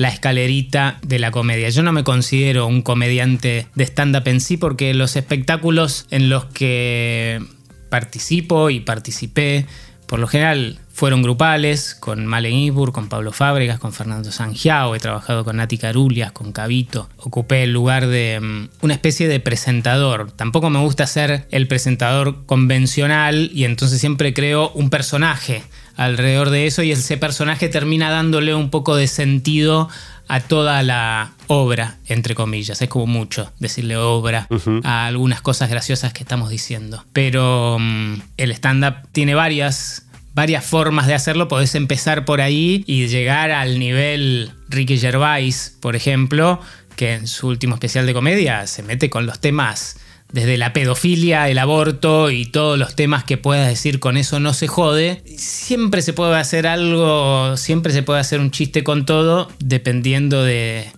la 0.01 0.09
escalerita 0.09 0.99
de 1.03 1.19
la 1.19 1.31
comedia. 1.31 1.69
Yo 1.69 1.83
no 1.83 1.93
me 1.93 2.05
considero 2.05 2.67
un 2.67 2.81
comediante 2.81 3.67
de 3.75 3.85
stand-up 3.85 4.27
en 4.29 4.41
sí 4.41 4.57
porque 4.57 4.95
los 4.95 5.15
espectáculos 5.15 6.07
en 6.11 6.31
los 6.31 6.47
que 6.47 7.43
participo 7.91 8.71
y 8.71 8.81
participé. 8.81 9.67
Por 10.07 10.19
lo 10.19 10.27
general 10.27 10.79
fueron 10.91 11.23
grupales, 11.23 11.95
con 11.95 12.25
Malen 12.25 12.55
Isburg, 12.55 12.95
con 12.95 13.11
Pablo 13.11 13.31
Fábregas, 13.31 13.79
con 13.79 13.93
Fernando 13.93 14.33
Sangiao, 14.33 14.95
he 14.95 15.01
trabajado 15.01 15.45
con 15.45 15.57
Nati 15.57 15.77
Carulias, 15.77 16.33
con 16.33 16.53
Cabito. 16.53 17.11
Ocupé 17.19 17.65
el 17.65 17.73
lugar 17.73 18.07
de 18.07 18.41
mm, 18.41 18.69
una 18.81 18.95
especie 18.95 19.29
de 19.29 19.39
presentador. 19.39 20.33
Tampoco 20.33 20.71
me 20.71 20.79
gusta 20.79 21.07
ser 21.07 21.47
el 21.51 21.69
presentador 21.69 22.47
convencional 22.47 23.51
y 23.53 23.65
entonces 23.65 24.01
siempre 24.01 24.33
creo 24.33 24.71
un 24.71 24.89
personaje 24.89 25.63
alrededor 26.01 26.49
de 26.49 26.67
eso 26.67 26.83
y 26.83 26.93
ese 26.93 27.19
personaje 27.19 27.69
termina 27.69 28.11
dándole 28.11 28.55
un 28.55 28.71
poco 28.71 28.97
de 28.97 29.07
sentido 29.07 29.91
a 30.29 30.41
toda 30.41 30.83
la 30.83 31.33
obra, 31.47 31.99
entre 32.07 32.35
comillas. 32.35 32.81
Es 32.81 32.89
como 32.89 33.07
mucho 33.07 33.53
decirle 33.59 33.99
obra 33.99 34.49
a 34.83 35.07
algunas 35.07 35.43
cosas 35.43 35.69
graciosas 35.69 36.15
que 36.15 36.23
estamos 36.23 36.49
diciendo. 36.49 37.05
Pero 37.13 37.77
mm, 37.79 38.15
el 38.39 38.51
stand-up 38.53 39.09
tiene 39.13 39.35
varias, 39.35 40.07
varias 40.33 40.65
formas 40.65 41.07
de 41.07 41.13
hacerlo. 41.13 41.49
Podés 41.49 41.75
empezar 41.75 42.25
por 42.25 42.41
ahí 42.41 42.83
y 42.87 43.09
llegar 43.09 43.51
al 43.51 43.79
nivel 43.79 44.53
Ricky 44.71 44.97
Gervais, 44.97 45.77
por 45.83 45.97
ejemplo, 45.97 46.63
que 46.97 47.13
en 47.13 47.27
su 47.27 47.49
último 47.49 47.75
especial 47.75 48.07
de 48.07 48.15
comedia 48.15 48.67
se 48.67 48.83
mete 48.83 49.11
con 49.11 49.27
los 49.27 49.39
temas 49.39 49.99
desde 50.33 50.57
la 50.57 50.73
pedofilia, 50.73 51.49
el 51.49 51.59
aborto 51.59 52.31
y 52.31 52.47
todos 52.47 52.79
los 52.79 52.95
temas 52.95 53.25
que 53.25 53.37
puedas 53.37 53.69
decir 53.69 53.99
con 53.99 54.16
eso 54.16 54.40
no 54.40 54.55
se 54.55 54.69
jode, 54.69 55.23
siempre 55.37 56.03
se 56.03 56.12
puede 56.12 56.37
hacer 56.37 56.66
algo, 56.66 57.57
siempre 57.57 57.93
se 57.93 58.03
puede 58.03 58.21
hacer 58.21 58.40
un 58.40 58.51
chiste 58.51 58.85
con 58.85 59.07
todo, 59.07 59.49
dependiendo 59.59 60.45
de, 60.45 60.93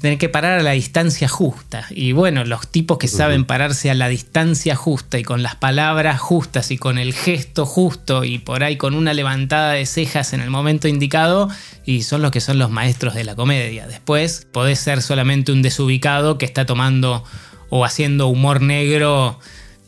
tener 0.00 0.18
que 0.18 0.28
parar 0.28 0.58
a 0.58 0.62
la 0.62 0.72
distancia 0.72 1.28
justa. 1.28 1.86
Y 1.90 2.12
bueno, 2.12 2.44
los 2.44 2.66
tipos 2.66 2.98
que 2.98 3.06
saben 3.06 3.44
pararse 3.44 3.90
a 3.90 3.94
la 3.94 4.08
distancia 4.08 4.74
justa 4.74 5.18
y 5.18 5.22
con 5.22 5.42
las 5.44 5.54
palabras 5.54 6.18
justas 6.20 6.72
y 6.72 6.78
con 6.78 6.98
el 6.98 7.14
gesto 7.14 7.64
justo 7.64 8.24
y 8.24 8.38
por 8.38 8.64
ahí 8.64 8.76
con 8.76 8.94
una 8.94 9.14
levantada 9.14 9.72
de 9.72 9.86
cejas 9.86 10.32
en 10.32 10.40
el 10.40 10.50
momento 10.50 10.88
indicado, 10.88 11.48
y 11.84 12.02
son 12.02 12.22
los 12.22 12.30
que 12.30 12.40
son 12.40 12.58
los 12.58 12.70
maestros 12.70 13.14
de 13.14 13.24
la 13.24 13.36
comedia. 13.36 13.86
Después 13.86 14.46
podés 14.52 14.80
ser 14.80 15.02
solamente 15.02 15.52
un 15.52 15.62
desubicado 15.62 16.38
que 16.38 16.44
está 16.44 16.66
tomando 16.66 17.24
o 17.70 17.84
haciendo 17.84 18.28
humor 18.28 18.60
negro 18.60 19.38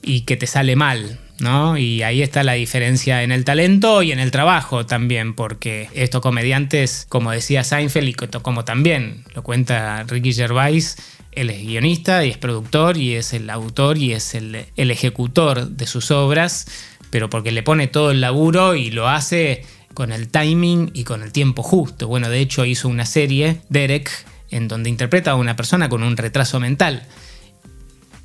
y 0.03 0.23
que 0.23 0.37
te 0.37 0.47
sale 0.47 0.75
mal. 0.77 1.19
¿no? 1.43 1.77
Y 1.77 2.03
ahí 2.03 2.23
está 2.23 2.45
la 2.45 2.53
diferencia 2.53 3.23
en 3.25 3.33
el 3.33 3.45
talento 3.45 4.03
y 4.03 4.13
en 4.13 4.21
el 4.21 4.31
trabajo 4.31 4.87
también, 4.87 5.35
porque 5.35 5.89
estos 5.93 6.23
comediantes, 6.23 7.05
como 7.09 7.33
decía 7.33 7.65
Seinfeld 7.65 8.09
y 8.09 8.15
como 8.15 8.65
también 8.65 9.25
lo 9.35 9.43
cuenta 9.43 10.05
Ricky 10.05 10.33
Gervais, 10.33 10.97
él 11.33 11.51
es 11.51 11.63
guionista 11.63 12.25
y 12.25 12.31
es 12.31 12.39
productor 12.39 12.97
y 12.97 13.15
es 13.15 13.33
el 13.33 13.51
autor 13.51 13.99
y 13.99 14.13
es 14.13 14.35
el, 14.35 14.67
el 14.77 14.91
ejecutor 14.91 15.69
de 15.69 15.87
sus 15.87 16.11
obras, 16.13 16.67
pero 17.11 17.29
porque 17.29 17.51
le 17.51 17.65
pone 17.65 17.89
todo 17.89 18.13
el 18.13 18.21
laburo 18.21 18.77
y 18.77 18.91
lo 18.91 19.09
hace 19.09 19.65
con 19.95 20.13
el 20.13 20.29
timing 20.29 20.93
y 20.95 21.05
con 21.05 21.23
el 21.23 21.33
tiempo 21.33 21.63
justo. 21.63 22.07
Bueno, 22.07 22.29
de 22.29 22.39
hecho 22.39 22.65
hizo 22.65 22.89
una 22.89 23.05
serie, 23.05 23.59
Derek, 23.69 24.11
en 24.51 24.69
donde 24.69 24.91
interpreta 24.91 25.33
a 25.33 25.35
una 25.35 25.57
persona 25.57 25.89
con 25.89 26.03
un 26.03 26.17
retraso 26.17 26.61
mental 26.61 27.03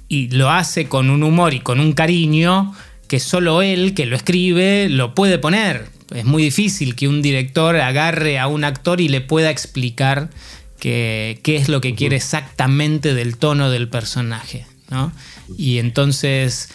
y 0.07 0.29
lo 0.29 0.49
hace 0.49 0.87
con 0.87 1.09
un 1.09 1.23
humor 1.23 1.53
y 1.53 1.59
con 1.59 1.79
un 1.79 1.93
cariño 1.93 2.73
que 3.07 3.19
solo 3.19 3.61
él, 3.61 3.93
que 3.93 4.05
lo 4.05 4.15
escribe, 4.15 4.89
lo 4.89 5.15
puede 5.15 5.37
poner. 5.37 5.87
Es 6.13 6.25
muy 6.25 6.43
difícil 6.43 6.95
que 6.95 7.07
un 7.07 7.21
director 7.21 7.75
agarre 7.77 8.39
a 8.39 8.47
un 8.47 8.63
actor 8.63 9.01
y 9.01 9.09
le 9.09 9.21
pueda 9.21 9.49
explicar 9.49 10.29
qué 10.79 11.39
es 11.45 11.69
lo 11.69 11.81
que 11.81 11.95
quiere 11.95 12.15
exactamente 12.15 13.13
del 13.13 13.37
tono 13.37 13.69
del 13.69 13.89
personaje. 13.89 14.65
Y 15.57 15.79
entonces 15.79 16.69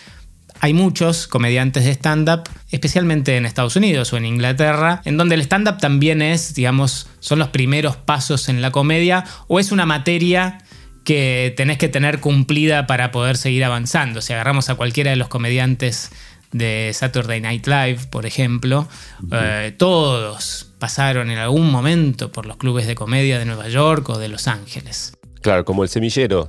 hay 0.60 0.74
muchos 0.74 1.26
comediantes 1.26 1.84
de 1.84 1.92
stand-up, 1.92 2.42
especialmente 2.70 3.36
en 3.36 3.46
Estados 3.46 3.74
Unidos 3.74 4.12
o 4.12 4.16
en 4.16 4.26
Inglaterra, 4.26 5.02
en 5.04 5.16
donde 5.16 5.34
el 5.34 5.40
stand-up 5.40 5.78
también 5.78 6.22
es, 6.22 6.54
digamos, 6.54 7.08
son 7.20 7.38
los 7.38 7.48
primeros 7.48 7.96
pasos 7.96 8.48
en 8.48 8.60
la 8.62 8.70
comedia 8.70 9.24
o 9.48 9.58
es 9.58 9.72
una 9.72 9.86
materia 9.86 10.58
que 11.04 11.52
tenés 11.56 11.78
que 11.78 11.88
tener 11.88 12.20
cumplida 12.20 12.86
para 12.86 13.10
poder 13.10 13.36
seguir 13.36 13.64
avanzando. 13.64 14.20
Si 14.20 14.32
agarramos 14.32 14.70
a 14.70 14.74
cualquiera 14.74 15.10
de 15.10 15.16
los 15.16 15.28
comediantes 15.28 16.10
de 16.52 16.90
Saturday 16.94 17.40
Night 17.40 17.66
Live, 17.66 18.00
por 18.10 18.26
ejemplo, 18.26 18.88
eh, 19.32 19.74
todos 19.76 20.72
pasaron 20.78 21.30
en 21.30 21.38
algún 21.38 21.70
momento 21.70 22.30
por 22.30 22.46
los 22.46 22.56
clubes 22.56 22.86
de 22.86 22.94
comedia 22.94 23.38
de 23.38 23.44
Nueva 23.44 23.68
York 23.68 24.08
o 24.10 24.18
de 24.18 24.28
Los 24.28 24.48
Ángeles. 24.48 25.14
Claro, 25.40 25.64
como 25.64 25.82
el 25.82 25.88
semillero. 25.88 26.46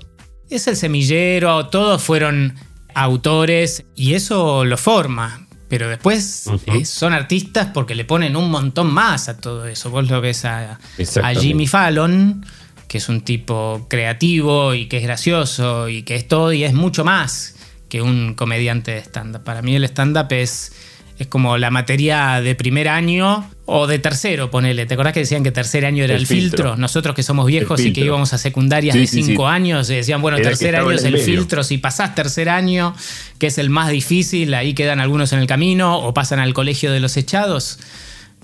Es 0.50 0.68
el 0.68 0.76
semillero, 0.76 1.68
todos 1.68 2.04
fueron 2.04 2.56
autores 2.94 3.86
y 3.96 4.14
eso 4.14 4.66
lo 4.66 4.78
forma. 4.78 5.48
Pero 5.70 5.90
después 5.90 6.46
eh, 6.68 6.86
son 6.86 7.14
artistas 7.14 7.70
porque 7.74 7.96
le 7.96 8.06
ponen 8.06 8.36
un 8.36 8.52
montón 8.52 8.94
más 8.94 9.28
a 9.28 9.38
todo 9.38 9.66
eso. 9.66 9.90
Vos 9.90 10.08
lo 10.08 10.22
ves 10.22 10.46
a, 10.46 10.78
a 11.24 11.34
Jimmy 11.34 11.66
Fallon, 11.66 12.46
que 12.94 13.00
es 13.00 13.10
un 13.10 13.22
tipo 13.22 13.88
creativo 13.90 14.76
y 14.76 14.86
que 14.86 14.98
es 14.98 15.04
gracioso 15.04 15.90
y 15.90 16.04
que 16.04 16.14
es 16.14 16.28
todo 16.28 16.54
y 16.54 16.64
es 16.64 16.76
mucho 16.76 17.04
más 17.04 17.56
que 17.90 18.04
un 18.04 18.36
comediante 18.36 18.92
de 18.92 19.00
stand-up. 19.00 19.44
Para 19.44 19.64
mí 19.64 19.76
el 19.76 19.84
stand-up 19.86 20.28
es, 20.30 20.74
es 21.18 21.26
como 21.26 21.58
la 21.58 21.72
materia 21.72 22.40
de 22.40 22.54
primer 22.54 22.88
año 22.90 23.50
o 23.66 23.88
de 23.88 23.98
tercero, 23.98 24.52
ponele. 24.52 24.86
¿Te 24.86 24.94
acordás 24.94 25.14
que 25.14 25.22
decían 25.22 25.44
que 25.44 25.52
tercer 25.52 25.88
año 25.88 26.04
era 26.04 26.14
el, 26.14 26.28
filtro? 26.28 26.76
Nosotros 26.78 27.16
que 27.16 27.24
somos 27.24 27.48
viejos 27.48 27.82
y 27.82 27.94
que 27.94 28.02
íbamos 28.02 28.32
a 28.34 28.38
secundarias 28.38 28.96
de 28.96 29.08
cinco 29.08 29.48
años, 29.48 29.88
decían, 29.88 30.22
bueno, 30.22 30.38
tercer 30.38 30.76
año 30.76 30.92
es 30.92 31.04
el 31.04 31.18
filtro. 31.18 31.64
Si 31.64 31.80
pasás 31.80 32.14
tercer 32.14 32.48
año, 32.48 32.94
que 33.40 33.48
es 33.48 33.58
el 33.58 33.72
más 33.72 33.90
difícil, 33.90 34.54
ahí 34.54 34.76
quedan 34.76 35.00
algunos 35.00 35.34
en 35.34 35.40
el 35.40 35.48
camino 35.48 35.98
o 35.98 36.14
pasan 36.14 36.38
al 36.38 36.54
colegio 36.54 36.92
de 36.92 37.00
los 37.00 37.18
echados. 37.18 37.80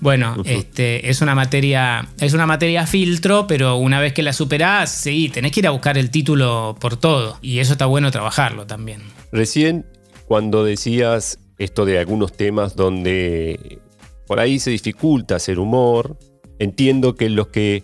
Bueno, 0.00 0.36
este, 0.44 1.10
es 1.10 1.20
una 1.20 1.34
materia, 1.34 2.08
es 2.20 2.32
una 2.32 2.46
materia 2.46 2.86
filtro, 2.86 3.46
pero 3.46 3.76
una 3.76 4.00
vez 4.00 4.12
que 4.12 4.22
la 4.22 4.32
superás, 4.32 4.90
sí, 4.90 5.28
tenés 5.28 5.52
que 5.52 5.60
ir 5.60 5.66
a 5.66 5.70
buscar 5.70 5.98
el 5.98 6.10
título 6.10 6.76
por 6.80 6.96
todo. 6.96 7.38
Y 7.42 7.58
eso 7.58 7.72
está 7.72 7.86
bueno 7.86 8.10
trabajarlo 8.10 8.66
también. 8.66 9.02
Recién, 9.30 9.86
cuando 10.26 10.64
decías 10.64 11.38
esto 11.58 11.84
de 11.84 11.98
algunos 11.98 12.32
temas 12.32 12.76
donde 12.76 13.80
por 14.26 14.40
ahí 14.40 14.58
se 14.58 14.70
dificulta 14.70 15.36
hacer 15.36 15.58
humor, 15.58 16.16
entiendo 16.58 17.14
que 17.14 17.28
los 17.28 17.48
que 17.48 17.82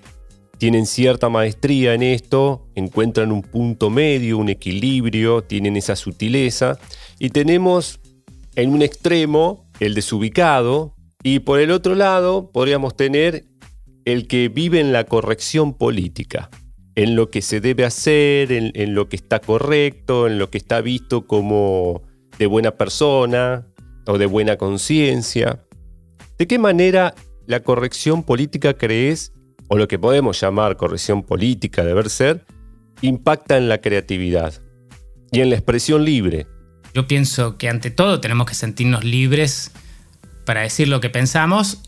tienen 0.59 0.87
cierta 0.87 1.29
maestría 1.29 1.93
en 1.93 2.03
esto 2.03 2.67
encuentran 2.75 3.31
un 3.31 3.43
punto 3.43 3.91
medio, 3.91 4.39
un 4.39 4.49
equilibrio, 4.49 5.43
tienen 5.43 5.77
esa 5.77 5.97
sutileza. 5.97 6.79
Y 7.19 7.29
tenemos 7.31 8.01
en 8.55 8.71
un 8.73 8.81
extremo 8.81 9.67
el 9.81 9.95
desubicado, 9.95 10.96
y 11.27 11.41
por 11.41 11.59
el 11.59 11.73
otro 11.73 11.97
lado, 11.97 12.53
podríamos 12.53 12.97
tener 12.97 13.47
el 14.05 14.29
que 14.29 14.49
vive 14.49 14.79
en 14.79 14.93
la 14.93 15.03
corrección 15.03 15.75
política, 15.75 16.51
en 16.95 17.17
lo 17.17 17.31
que 17.31 17.43
se 17.43 17.61
debe 17.61 17.85
hacer, 17.85 18.53
en, 18.53 18.95
lo 18.95 19.09
que 19.09 19.17
está 19.17 19.41
correcto, 19.41 20.29
en 20.29 20.39
lo 20.39 20.51
que 20.51 20.59
está 20.59 20.81
visto 20.81 21.27
como 21.27 22.05
de 22.39 22.47
buena 22.47 22.71
persona 22.71 23.67
o 24.07 24.19
de 24.19 24.27
buena 24.27 24.57
conciencia. 24.57 25.65
¿De 26.39 26.47
qué 26.47 26.61
manera 26.61 27.13
la 27.47 27.59
corrección 27.59 28.23
política 28.23 28.75
crees, 28.75 29.33
o 29.67 29.77
lo 29.77 29.89
que 29.89 29.99
podemos 29.99 30.41
llamar 30.41 30.77
corrección 30.77 31.25
política 31.25 31.85
deber 31.85 32.09
ser, 32.09 32.47
impacta 33.01 33.57
en 33.57 33.69
la 33.69 33.79
creatividad 33.81 34.55
y 35.33 35.41
en 35.41 35.51
la 35.51 35.57
expresión 35.57 36.05
libre? 36.05 36.47
Yo 36.95 37.09
pienso 37.09 37.59
que 37.59 37.69
ante 37.69 37.91
todo 37.91 38.21
tenemos 38.21 38.47
que 38.47 38.55
sentirnos 38.55 39.03
libres 39.03 39.73
para 40.47 40.63
decir 40.63 40.89
lo 40.89 41.01
que 41.01 41.11
pensamos 41.11 41.79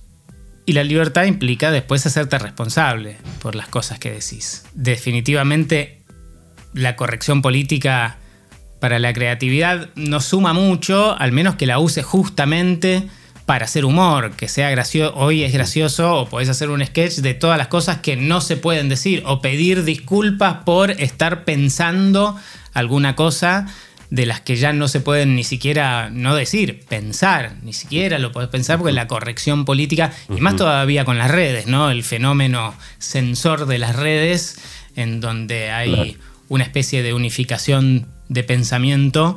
y 0.66 0.72
la 0.72 0.84
libertad 0.84 1.24
implica 1.24 1.70
después 1.70 2.04
hacerte 2.04 2.38
responsable 2.38 3.16
por 3.40 3.54
las 3.54 3.68
cosas 3.68 3.98
que 3.98 4.10
decís. 4.10 4.64
Definitivamente 4.74 6.02
la 6.74 6.94
corrección 6.96 7.40
política 7.40 8.18
para 8.78 8.98
la 8.98 9.14
creatividad 9.14 9.88
no 9.94 10.20
suma 10.20 10.52
mucho, 10.52 11.18
al 11.18 11.32
menos 11.32 11.54
que 11.54 11.66
la 11.66 11.78
use 11.78 12.02
justamente 12.02 13.08
para 13.46 13.64
hacer 13.64 13.86
humor, 13.86 14.32
que 14.32 14.46
sea 14.46 14.68
gracioso, 14.68 15.16
hoy 15.16 15.42
es 15.42 15.54
gracioso 15.54 16.14
o 16.14 16.28
podés 16.28 16.50
hacer 16.50 16.68
un 16.68 16.84
sketch 16.84 17.20
de 17.20 17.32
todas 17.32 17.56
las 17.56 17.68
cosas 17.68 17.98
que 17.98 18.14
no 18.16 18.42
se 18.42 18.58
pueden 18.58 18.90
decir 18.90 19.22
o 19.24 19.40
pedir 19.40 19.84
disculpas 19.84 20.64
por 20.66 20.90
estar 20.90 21.44
pensando 21.44 22.36
alguna 22.74 23.16
cosa 23.16 23.66
de 24.10 24.26
las 24.26 24.40
que 24.40 24.56
ya 24.56 24.72
no 24.72 24.88
se 24.88 25.00
pueden 25.00 25.34
ni 25.36 25.44
siquiera, 25.44 26.08
no 26.10 26.34
decir, 26.34 26.84
pensar, 26.88 27.56
ni 27.62 27.72
siquiera 27.72 28.18
lo 28.18 28.32
podés 28.32 28.48
pensar 28.48 28.78
porque 28.78 28.92
la 28.92 29.06
corrección 29.06 29.64
política, 29.64 30.12
y 30.34 30.40
más 30.40 30.56
todavía 30.56 31.04
con 31.04 31.18
las 31.18 31.30
redes, 31.30 31.66
¿no? 31.66 31.90
El 31.90 32.02
fenómeno 32.02 32.74
sensor 32.98 33.66
de 33.66 33.78
las 33.78 33.96
redes, 33.96 34.58
en 34.96 35.20
donde 35.20 35.70
hay 35.70 36.16
una 36.48 36.64
especie 36.64 37.02
de 37.02 37.12
unificación 37.12 38.08
de 38.28 38.44
pensamiento, 38.44 39.36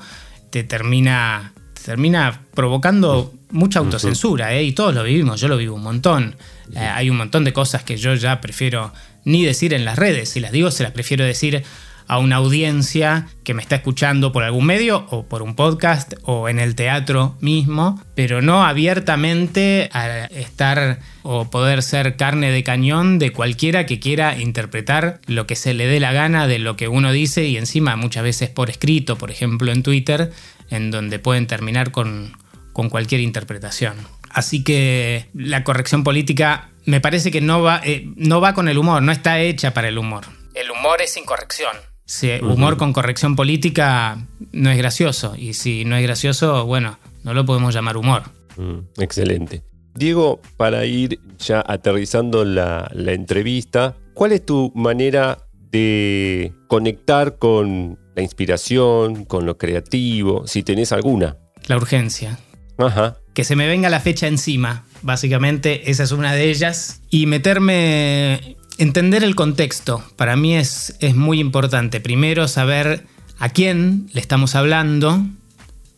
te 0.52 0.64
termina, 0.64 1.54
termina 1.84 2.42
provocando 2.54 3.34
mucha 3.52 3.80
autocensura, 3.80 4.54
¿eh? 4.54 4.64
y 4.64 4.72
todos 4.72 4.96
lo 4.96 5.04
vivimos, 5.04 5.42
yo 5.42 5.50
lo 5.50 5.58
vivo 5.58 5.76
un 5.76 5.84
montón. 5.84 6.38
Eh, 6.74 6.80
hay 6.80 7.10
un 7.10 7.18
montón 7.18 7.44
de 7.44 7.52
cosas 7.52 7.84
que 7.84 7.98
yo 7.98 8.16
ya 8.16 8.40
prefiero 8.40 8.94
ni 9.26 9.44
decir 9.44 9.74
en 9.74 9.84
las 9.84 9.98
redes, 9.98 10.30
si 10.30 10.40
las 10.40 10.52
digo 10.52 10.72
se 10.72 10.84
las 10.84 10.94
prefiero 10.94 11.26
decir 11.26 11.64
a 12.12 12.18
una 12.18 12.36
audiencia 12.36 13.30
que 13.46 13.54
me 13.54 13.62
está 13.62 13.78
escuchando 13.78 14.34
por 14.34 14.44
algún 14.44 14.66
medio 14.66 15.06
o 15.12 15.30
por 15.30 15.42
un 15.42 15.56
podcast 15.56 16.16
o 16.24 16.50
en 16.50 16.60
el 16.60 16.76
teatro 16.76 17.38
mismo, 17.40 18.04
pero 18.16 18.42
no 18.42 18.66
abiertamente 18.66 19.90
a 19.94 20.26
estar 20.26 21.00
o 21.24 21.50
poder 21.50 21.82
ser 21.82 22.18
carne 22.18 22.52
de 22.52 22.66
cañón 22.66 23.18
de 23.18 23.32
cualquiera 23.32 23.86
que 23.86 24.02
quiera 24.02 24.38
interpretar 24.38 25.22
lo 25.26 25.48
que 25.48 25.56
se 25.56 25.74
le 25.74 25.88
dé 25.88 26.02
la 26.02 26.12
gana 26.12 26.48
de 26.48 26.60
lo 26.60 26.76
que 26.76 26.90
uno 26.90 27.14
dice 27.14 27.46
y 27.46 27.56
encima 27.56 27.96
muchas 27.96 28.24
veces 28.24 28.50
por 28.50 28.70
escrito, 28.70 29.18
por 29.18 29.32
ejemplo 29.32 29.72
en 29.72 29.82
Twitter, 29.82 30.34
en 30.70 30.92
donde 30.92 31.18
pueden 31.18 31.48
terminar 31.48 31.92
con, 31.92 32.36
con 32.74 32.90
cualquier 32.90 33.22
interpretación. 33.22 33.96
Así 34.30 34.66
que 34.66 35.30
la 35.34 35.64
corrección 35.64 36.04
política 36.04 36.72
me 36.84 37.00
parece 37.00 37.32
que 37.32 37.40
no 37.40 37.62
va, 37.62 37.80
eh, 37.86 38.04
no 38.18 38.42
va 38.42 38.54
con 38.54 38.68
el 38.68 38.78
humor, 38.78 39.02
no 39.02 39.14
está 39.14 39.40
hecha 39.40 39.74
para 39.74 39.88
el 39.88 39.98
humor. 39.98 40.26
El 40.54 40.70
humor 40.72 41.02
es 41.02 41.14
sin 41.14 41.24
corrección. 41.24 41.91
Si 42.12 42.30
humor 42.42 42.76
con 42.76 42.92
corrección 42.92 43.38
política 43.38 44.28
no 44.52 44.70
es 44.70 44.78
gracioso. 44.78 45.34
Y 45.38 45.54
si 45.54 45.86
no 45.86 45.96
es 45.96 46.04
gracioso, 46.04 46.66
bueno, 46.66 47.00
no 47.24 47.34
lo 47.34 47.46
podemos 47.46 47.74
llamar 47.74 47.96
humor. 47.96 48.24
Mm, 48.58 48.80
excelente. 49.02 49.64
Diego, 49.96 50.42
para 50.58 50.84
ir 50.84 51.22
ya 51.40 51.64
aterrizando 51.66 52.44
la, 52.44 52.92
la 52.94 53.14
entrevista, 53.14 53.96
¿cuál 54.14 54.34
es 54.34 54.46
tu 54.46 54.74
manera 54.76 55.38
de 55.72 56.54
conectar 56.68 57.38
con 57.38 57.98
la 58.14 58.22
inspiración, 58.22 59.24
con 59.24 59.46
lo 59.46 59.58
creativo, 59.58 60.46
si 60.48 60.64
tenés 60.64 60.92
alguna? 60.92 61.38
La 61.68 61.78
urgencia. 61.78 62.38
Ajá. 62.78 63.16
Que 63.34 63.46
se 63.46 63.56
me 63.56 63.68
venga 63.68 63.90
la 63.90 64.02
fecha 64.02 64.28
encima. 64.28 64.84
Básicamente, 65.02 65.90
esa 65.90 66.04
es 66.04 66.12
una 66.12 66.34
de 66.34 66.50
ellas. 66.50 67.02
Y 67.10 67.26
meterme. 67.26 68.58
Entender 68.78 69.24
el 69.24 69.36
contexto. 69.36 70.04
Para 70.16 70.36
mí 70.36 70.56
es, 70.56 70.96
es 71.00 71.16
muy 71.16 71.40
importante. 71.40 72.00
Primero, 72.00 72.48
saber 72.48 73.06
a 73.40 73.50
quién 73.50 74.10
le 74.14 74.22
estamos 74.22 74.56
hablando. 74.56 75.26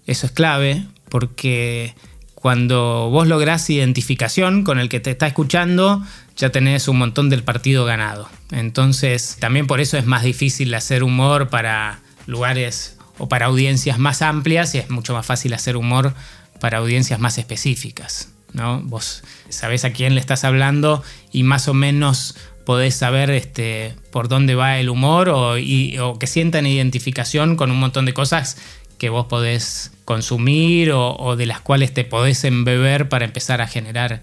Eso 0.05 0.25
es 0.25 0.31
clave. 0.31 0.85
Porque 1.09 1.95
cuando 2.43 3.09
vos 3.09 3.27
lográs 3.27 3.69
identificación 3.69 4.65
con 4.65 4.77
el 4.77 4.89
que 4.89 4.99
te 4.99 5.11
está 5.11 5.27
escuchando, 5.27 6.03
ya 6.35 6.49
tenés 6.49 6.89
un 6.89 6.97
montón 6.97 7.29
del 7.29 7.43
partido 7.43 7.85
ganado. 7.85 8.27
Entonces, 8.51 9.37
también 9.39 9.65
por 9.65 9.79
eso 9.79 9.97
es 9.97 10.05
más 10.05 10.23
difícil 10.23 10.73
hacer 10.73 11.03
humor 11.03 11.47
para 11.47 12.01
lugares 12.25 12.97
o 13.17 13.29
para 13.29 13.45
audiencias 13.45 13.99
más 13.99 14.21
amplias 14.21 14.75
y 14.75 14.79
es 14.79 14.89
mucho 14.89 15.13
más 15.13 15.25
fácil 15.25 15.53
hacer 15.53 15.77
humor 15.77 16.13
para 16.59 16.79
audiencias 16.79 17.19
más 17.19 17.37
específicas. 17.37 18.29
¿no? 18.51 18.81
Vos 18.81 19.23
sabés 19.49 19.85
a 19.85 19.93
quién 19.93 20.13
le 20.13 20.19
estás 20.19 20.43
hablando 20.43 21.01
y 21.31 21.43
más 21.43 21.67
o 21.67 21.73
menos 21.73 22.35
podés 22.65 22.95
saber 22.95 23.29
este, 23.31 23.95
por 24.11 24.27
dónde 24.27 24.55
va 24.55 24.79
el 24.79 24.89
humor 24.89 25.29
o, 25.29 25.55
que 26.19 26.27
sientan 26.27 26.65
identificación 26.65 27.55
con 27.55 27.71
un 27.71 27.79
montón 27.79 28.05
de 28.05 28.13
cosas 28.13 28.57
que 28.97 29.09
vos 29.09 29.25
podés 29.25 29.91
consumir 30.05 30.91
o, 30.91 31.15
o, 31.15 31.35
de 31.35 31.45
las 31.45 31.61
cuales 31.61 31.93
te 31.93 32.03
podés 32.03 32.43
embeber 32.43 33.09
para 33.09 33.25
empezar 33.25 33.61
a 33.61 33.67
generar 33.67 34.21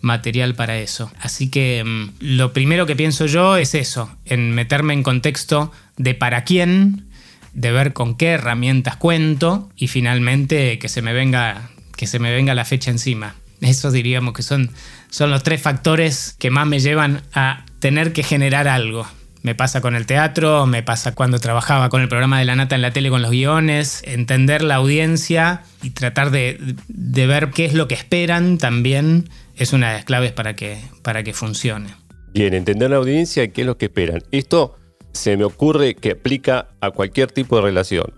material 0.00 0.54
para 0.54 0.78
eso. 0.78 1.10
Así 1.20 1.50
que 1.50 1.82
mm, 1.84 2.10
lo 2.20 2.52
primero 2.52 2.86
que 2.86 2.94
pienso 2.94 3.26
yo 3.26 3.56
es 3.56 3.74
eso, 3.74 4.14
en 4.24 4.52
meterme 4.52 4.94
en 4.94 5.02
contexto 5.02 5.72
de 5.96 6.14
para 6.14 6.44
quién, 6.44 7.06
de 7.54 7.72
ver 7.72 7.92
con 7.92 8.16
qué 8.16 8.28
herramientas 8.32 8.96
cuento 8.96 9.70
y 9.76 9.88
finalmente 9.88 10.78
que 10.78 10.88
se 10.88 11.02
me 11.02 11.12
venga, 11.12 11.70
que 11.96 12.06
se 12.06 12.18
me 12.18 12.32
venga 12.32 12.54
la 12.54 12.64
fecha 12.64 12.90
encima. 12.90 13.34
Eso 13.64 13.90
diríamos 13.90 14.34
que 14.34 14.42
son, 14.42 14.70
son 15.10 15.30
los 15.30 15.42
tres 15.42 15.60
factores 15.60 16.36
que 16.38 16.50
más 16.50 16.66
me 16.66 16.80
llevan 16.80 17.22
a 17.32 17.64
tener 17.78 18.12
que 18.12 18.22
generar 18.22 18.68
algo. 18.68 19.06
Me 19.42 19.54
pasa 19.54 19.80
con 19.80 19.94
el 19.94 20.06
teatro, 20.06 20.66
me 20.66 20.82
pasa 20.82 21.14
cuando 21.14 21.38
trabajaba 21.38 21.90
con 21.90 22.00
el 22.00 22.08
programa 22.08 22.38
de 22.38 22.46
la 22.46 22.56
nata 22.56 22.76
en 22.76 22.82
la 22.82 22.92
tele 22.92 23.10
con 23.10 23.20
los 23.20 23.30
guiones, 23.30 24.02
entender 24.06 24.62
la 24.62 24.76
audiencia 24.76 25.62
y 25.82 25.90
tratar 25.90 26.30
de, 26.30 26.76
de 26.88 27.26
ver 27.26 27.50
qué 27.50 27.66
es 27.66 27.74
lo 27.74 27.86
que 27.88 27.94
esperan 27.94 28.56
también 28.56 29.28
es 29.56 29.72
una 29.72 29.88
de 29.88 29.94
las 29.94 30.04
claves 30.04 30.32
para 30.32 30.54
que, 30.56 30.78
para 31.02 31.22
que 31.22 31.32
funcione. 31.32 31.94
Bien, 32.32 32.54
entender 32.54 32.90
la 32.90 32.96
audiencia 32.96 33.44
y 33.44 33.48
qué 33.50 33.62
es 33.62 33.66
lo 33.66 33.78
que 33.78 33.86
esperan. 33.86 34.22
Esto 34.32 34.76
se 35.12 35.36
me 35.36 35.44
ocurre 35.44 35.94
que 35.94 36.12
aplica 36.12 36.68
a 36.80 36.90
cualquier 36.90 37.30
tipo 37.30 37.56
de 37.56 37.62
relación. 37.62 38.12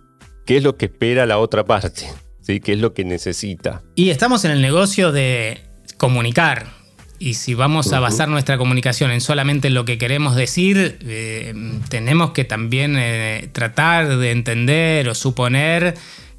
¿Qué 0.47 0.57
es 0.57 0.63
lo 0.63 0.77
que 0.77 0.87
espera 0.87 1.27
la 1.27 1.39
otra 1.39 1.65
parte? 1.65 2.07
¿Sí? 2.47 2.61
¿Qué 2.61 2.75
es 2.75 2.79
lo 2.79 2.95
que 2.95 3.05
necesita? 3.05 3.83
Y 3.97 4.11
estamos 4.11 4.45
en 4.45 4.53
el 4.53 4.63
negocio 4.63 5.11
de 5.11 5.63
comunicar. 5.97 6.67
Y 7.19 7.35
si 7.35 7.55
vamos 7.55 7.93
a 7.93 7.99
basar 7.99 8.29
nuestra 8.29 8.59
comunicación 8.59 9.11
en 9.11 9.21
solamente 9.21 9.71
lo 9.71 9.85
que 9.85 9.99
queremos 9.99 10.37
decir, 10.37 10.99
eh, 11.03 11.55
tenemos 11.89 12.33
que 12.33 12.45
también 12.45 12.97
eh, 12.97 13.49
tratar 13.53 14.19
de 14.19 14.31
entender 14.31 15.09
o 15.09 15.15
suponer 15.15 15.95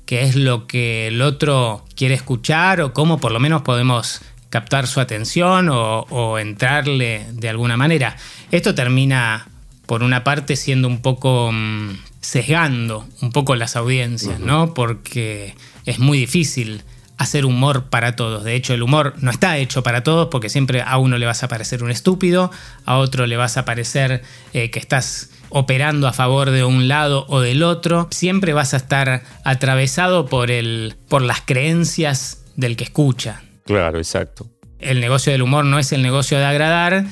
qué 0.06 0.22
es 0.22 0.36
lo 0.36 0.68
que 0.68 1.08
el 1.08 1.22
otro 1.22 1.84
quiere 1.96 2.14
escuchar 2.14 2.80
o 2.82 2.94
cómo 2.94 3.20
por 3.20 3.32
lo 3.32 3.40
menos 3.40 3.64
podemos 3.64 4.22
captar 4.50 4.88
su 4.88 5.02
atención 5.02 5.68
o, 5.70 6.40
entrarle 6.40 7.26
de 7.34 7.50
alguna 7.50 7.76
manera. 7.76 8.16
Esto 8.52 8.74
termina, 8.74 9.50
por 9.88 10.04
una 10.04 10.24
parte, 10.24 10.56
siendo 10.56 10.88
un 10.88 11.02
poco 11.02 11.50
mm, 11.52 11.98
sesgando 12.22 13.08
un 13.22 13.32
poco 13.32 13.56
las 13.56 13.76
audiencias, 13.76 14.40
¿no? 14.40 14.76
Porque 14.76 15.56
es 15.86 15.98
muy 15.98 16.20
difícil 16.20 16.84
hacer 17.18 17.46
humor 17.46 17.86
para 17.86 18.16
todos. 18.16 18.44
De 18.44 18.54
hecho, 18.54 18.76
el 18.76 18.84
humor 18.84 19.16
no 19.18 19.32
está 19.32 19.58
hecho 19.58 19.82
para 19.82 20.04
todos 20.04 20.28
porque 20.30 20.50
siempre 20.50 20.84
a 20.84 20.98
uno 21.00 21.18
le 21.18 21.26
vas 21.26 21.42
a 21.42 21.48
parecer 21.48 21.84
un 21.84 21.90
estúpido, 21.90 22.52
a 22.86 22.98
otro 22.98 23.26
le 23.26 23.38
vas 23.38 23.58
a 23.58 23.66
parecer 23.66 24.22
eh, 24.54 24.70
que 24.70 24.78
estás 24.78 25.32
operando 25.50 26.08
a 26.08 26.14
favor 26.14 26.52
de 26.52 26.64
un 26.64 26.88
lado 26.88 27.26
o 27.30 27.40
del 27.40 27.64
otro. 27.64 28.08
Siempre 28.12 28.54
vas 28.54 28.76
a 28.76 28.78
estar 28.78 29.24
atravesado 29.44 30.28
por, 30.28 30.52
el, 30.52 30.96
por 31.08 31.24
las 31.24 31.42
creencias 31.42 32.44
del 32.56 32.76
que 32.76 32.84
escucha, 32.84 33.42
Claro, 33.68 33.98
exacto. 33.98 34.48
El 34.80 35.02
negocio 35.02 35.32
del 35.32 35.42
humor 35.42 35.66
no 35.66 35.78
es 35.78 35.92
el 35.92 36.02
negocio 36.02 36.40
de 36.40 36.46
agradar, 36.46 37.06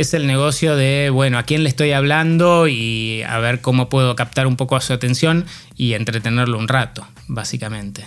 es 0.00 0.14
el 0.14 0.26
negocio 0.26 0.76
de, 0.76 1.10
bueno, 1.10 1.38
a 1.38 1.44
quién 1.44 1.62
le 1.62 1.68
estoy 1.68 1.92
hablando 1.92 2.66
y 2.68 3.22
a 3.22 3.38
ver 3.38 3.60
cómo 3.60 3.88
puedo 3.88 4.16
captar 4.16 4.46
un 4.46 4.56
poco 4.56 4.76
a 4.76 4.80
su 4.80 4.92
atención 4.92 5.46
y 5.76 5.94
entretenerlo 5.94 6.58
un 6.58 6.68
rato, 6.68 7.06
básicamente. 7.28 8.04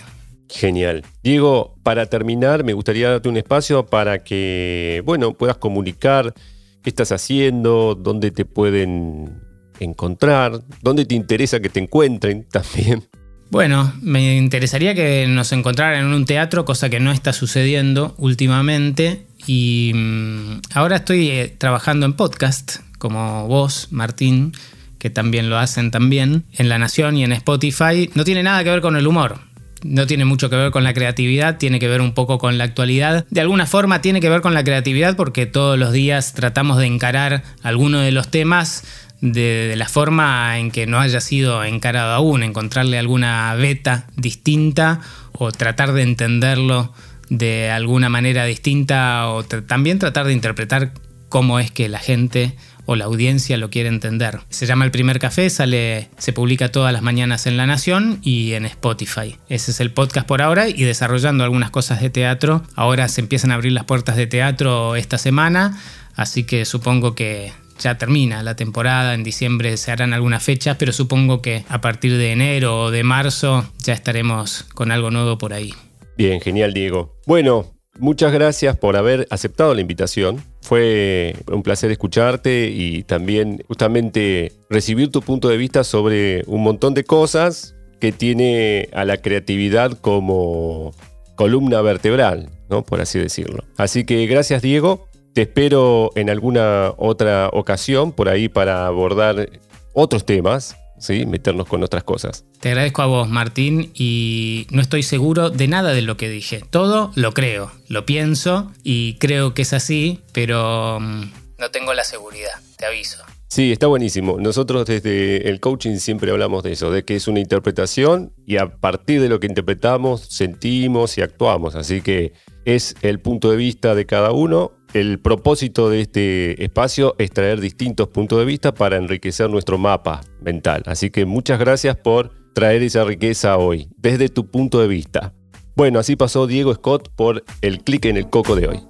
Genial. 0.50 1.04
Diego, 1.22 1.76
para 1.82 2.06
terminar, 2.06 2.64
me 2.64 2.72
gustaría 2.72 3.10
darte 3.10 3.28
un 3.28 3.36
espacio 3.36 3.86
para 3.86 4.18
que, 4.24 5.02
bueno, 5.04 5.34
puedas 5.34 5.56
comunicar 5.56 6.34
qué 6.82 6.90
estás 6.90 7.12
haciendo, 7.12 7.94
dónde 7.94 8.30
te 8.30 8.44
pueden 8.44 9.42
encontrar, 9.80 10.60
dónde 10.82 11.04
te 11.04 11.14
interesa 11.14 11.60
que 11.60 11.68
te 11.68 11.80
encuentren 11.80 12.46
también. 12.50 13.04
Bueno, 13.50 13.94
me 14.02 14.36
interesaría 14.36 14.94
que 14.94 15.26
nos 15.26 15.52
encontraran 15.52 16.04
en 16.04 16.12
un 16.12 16.26
teatro, 16.26 16.66
cosa 16.66 16.90
que 16.90 17.00
no 17.00 17.12
está 17.12 17.32
sucediendo 17.32 18.14
últimamente. 18.18 19.27
Y 19.48 19.92
mm, 19.94 20.60
ahora 20.74 20.96
estoy 20.96 21.30
eh, 21.30 21.48
trabajando 21.56 22.04
en 22.04 22.12
podcast, 22.12 22.76
como 22.98 23.48
vos, 23.48 23.88
Martín, 23.90 24.52
que 24.98 25.08
también 25.08 25.48
lo 25.48 25.56
hacen 25.56 25.90
también, 25.90 26.44
en 26.52 26.68
La 26.68 26.78
Nación 26.78 27.16
y 27.16 27.24
en 27.24 27.32
Spotify. 27.32 28.10
No 28.14 28.24
tiene 28.24 28.42
nada 28.42 28.62
que 28.62 28.68
ver 28.68 28.82
con 28.82 28.96
el 28.96 29.06
humor. 29.06 29.40
No 29.82 30.06
tiene 30.06 30.26
mucho 30.26 30.50
que 30.50 30.56
ver 30.56 30.70
con 30.70 30.84
la 30.84 30.92
creatividad, 30.92 31.56
tiene 31.56 31.80
que 31.80 31.88
ver 31.88 32.02
un 32.02 32.12
poco 32.12 32.36
con 32.36 32.58
la 32.58 32.64
actualidad. 32.64 33.24
De 33.30 33.40
alguna 33.40 33.64
forma 33.64 34.02
tiene 34.02 34.20
que 34.20 34.28
ver 34.28 34.42
con 34.42 34.52
la 34.52 34.64
creatividad 34.64 35.16
porque 35.16 35.46
todos 35.46 35.78
los 35.78 35.92
días 35.92 36.34
tratamos 36.34 36.76
de 36.76 36.86
encarar 36.86 37.42
alguno 37.62 38.00
de 38.00 38.12
los 38.12 38.28
temas 38.28 38.84
de, 39.22 39.72
la 39.76 39.88
forma 39.88 40.58
en 40.58 40.70
que 40.70 40.86
no 40.86 41.00
haya 41.00 41.22
sido 41.22 41.64
encarado 41.64 42.12
aún, 42.12 42.42
encontrarle 42.42 42.98
alguna 42.98 43.54
beta 43.54 44.08
distinta 44.14 45.00
o 45.32 45.52
tratar 45.52 45.92
de 45.92 46.02
entenderlo 46.02 46.92
de 47.30 47.70
alguna 47.70 48.08
manera 48.08 48.44
distinta 48.44 49.28
o 49.28 49.44
también 49.44 49.98
tratar 49.98 50.26
de 50.26 50.32
interpretar 50.32 50.92
cómo 51.28 51.58
es 51.58 51.70
que 51.70 51.88
la 51.88 51.98
gente 51.98 52.56
o 52.86 52.96
la 52.96 53.04
audiencia 53.04 53.58
lo 53.58 53.68
quiere 53.68 53.90
entender. 53.90 54.40
Se 54.48 54.64
llama 54.64 54.86
El 54.86 54.90
Primer 54.90 55.18
Café, 55.18 55.50
sale, 55.50 56.08
se 56.16 56.32
publica 56.32 56.72
todas 56.72 56.90
las 56.90 57.02
mañanas 57.02 57.46
en 57.46 57.58
La 57.58 57.66
Nación 57.66 58.18
y 58.22 58.54
en 58.54 58.64
Spotify. 58.64 59.36
Ese 59.50 59.72
es 59.72 59.80
el 59.80 59.92
podcast 59.92 60.26
por 60.26 60.40
ahora 60.40 60.70
y 60.70 60.84
desarrollando 60.84 61.44
algunas 61.44 61.70
cosas 61.70 62.00
de 62.00 62.08
teatro. 62.08 62.62
Ahora 62.76 63.08
se 63.08 63.20
empiezan 63.20 63.50
a 63.50 63.56
abrir 63.56 63.72
las 63.72 63.84
puertas 63.84 64.16
de 64.16 64.26
teatro 64.26 64.96
esta 64.96 65.18
semana, 65.18 65.78
así 66.16 66.44
que 66.44 66.64
supongo 66.64 67.14
que 67.14 67.52
ya 67.78 67.98
termina 67.98 68.42
la 68.42 68.56
temporada, 68.56 69.12
en 69.12 69.22
diciembre 69.22 69.76
se 69.76 69.92
harán 69.92 70.14
algunas 70.14 70.42
fechas, 70.42 70.76
pero 70.78 70.92
supongo 70.92 71.42
que 71.42 71.66
a 71.68 71.82
partir 71.82 72.16
de 72.16 72.32
enero 72.32 72.84
o 72.84 72.90
de 72.90 73.04
marzo 73.04 73.70
ya 73.84 73.92
estaremos 73.92 74.64
con 74.74 74.92
algo 74.92 75.10
nuevo 75.10 75.36
por 75.36 75.52
ahí. 75.52 75.74
Bien, 76.18 76.40
genial 76.40 76.74
Diego. 76.74 77.14
Bueno, 77.28 77.64
muchas 78.00 78.32
gracias 78.32 78.76
por 78.76 78.96
haber 78.96 79.28
aceptado 79.30 79.72
la 79.72 79.80
invitación. 79.80 80.42
Fue 80.62 81.36
un 81.46 81.62
placer 81.62 81.92
escucharte 81.92 82.70
y 82.70 83.04
también 83.04 83.62
justamente 83.68 84.50
recibir 84.68 85.12
tu 85.12 85.22
punto 85.22 85.48
de 85.48 85.56
vista 85.56 85.84
sobre 85.84 86.42
un 86.48 86.64
montón 86.64 86.92
de 86.92 87.04
cosas 87.04 87.76
que 88.00 88.10
tiene 88.10 88.88
a 88.92 89.04
la 89.04 89.18
creatividad 89.18 89.92
como 89.92 90.92
columna 91.36 91.82
vertebral, 91.82 92.50
¿no? 92.68 92.82
Por 92.82 93.00
así 93.00 93.20
decirlo. 93.20 93.62
Así 93.76 94.04
que 94.04 94.26
gracias 94.26 94.60
Diego 94.60 95.06
te 95.34 95.42
espero 95.42 96.10
en 96.16 96.30
alguna 96.30 96.94
otra 96.96 97.48
ocasión 97.52 98.10
por 98.10 98.28
ahí 98.28 98.48
para 98.48 98.88
abordar 98.88 99.50
otros 99.92 100.26
temas 100.26 100.76
¿sí? 100.98 101.26
meternos 101.26 101.66
con 101.68 101.82
otras 101.82 102.04
cosas. 102.04 102.44
Te 102.60 102.70
agradezco 102.70 103.02
a 103.02 103.06
vos, 103.06 103.28
Martín, 103.28 103.90
y 103.94 104.66
no 104.70 104.80
estoy 104.80 105.02
seguro 105.02 105.50
de 105.50 105.68
nada 105.68 105.92
de 105.92 106.02
lo 106.02 106.16
que 106.16 106.28
dije. 106.28 106.62
Todo 106.70 107.12
lo 107.14 107.32
creo, 107.32 107.72
lo 107.88 108.04
pienso 108.06 108.72
y 108.82 109.14
creo 109.14 109.54
que 109.54 109.62
es 109.62 109.72
así, 109.72 110.20
pero 110.32 110.98
mm, 111.00 111.22
no 111.58 111.70
tengo 111.70 111.94
la 111.94 112.04
seguridad, 112.04 112.52
te 112.76 112.86
aviso. 112.86 113.24
Sí, 113.48 113.72
está 113.72 113.86
buenísimo. 113.86 114.36
Nosotros 114.38 114.84
desde 114.84 115.48
el 115.48 115.58
coaching 115.58 115.96
siempre 115.96 116.30
hablamos 116.30 116.62
de 116.62 116.72
eso, 116.72 116.90
de 116.90 117.04
que 117.04 117.16
es 117.16 117.28
una 117.28 117.40
interpretación 117.40 118.34
y 118.46 118.58
a 118.58 118.76
partir 118.76 119.22
de 119.22 119.30
lo 119.30 119.40
que 119.40 119.46
interpretamos 119.46 120.20
sentimos 120.20 121.16
y 121.16 121.22
actuamos. 121.22 121.74
Así 121.74 122.02
que 122.02 122.34
es 122.66 122.94
el 123.00 123.20
punto 123.20 123.50
de 123.50 123.56
vista 123.56 123.94
de 123.94 124.04
cada 124.04 124.32
uno. 124.32 124.72
El 124.94 125.18
propósito 125.18 125.90
de 125.90 126.00
este 126.00 126.64
espacio 126.64 127.14
es 127.18 127.30
traer 127.30 127.60
distintos 127.60 128.08
puntos 128.08 128.38
de 128.38 128.46
vista 128.46 128.72
para 128.72 128.96
enriquecer 128.96 129.50
nuestro 129.50 129.76
mapa 129.76 130.22
mental. 130.40 130.82
Así 130.86 131.10
que 131.10 131.26
muchas 131.26 131.58
gracias 131.58 131.96
por 131.96 132.32
traer 132.54 132.82
esa 132.82 133.04
riqueza 133.04 133.58
hoy, 133.58 133.88
desde 133.98 134.30
tu 134.30 134.50
punto 134.50 134.80
de 134.80 134.88
vista. 134.88 135.34
Bueno, 135.76 135.98
así 135.98 136.16
pasó 136.16 136.46
Diego 136.46 136.74
Scott 136.74 137.10
por 137.14 137.44
el 137.60 137.84
clic 137.84 138.06
en 138.06 138.16
el 138.16 138.30
coco 138.30 138.56
de 138.56 138.68
hoy. 138.68 138.80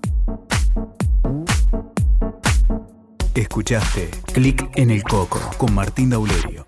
Escuchaste 3.34 4.08
Clic 4.32 4.68
en 4.76 4.90
el 4.90 5.02
Coco 5.02 5.40
con 5.58 5.74
Martín 5.74 6.11
Daulerio. 6.11 6.67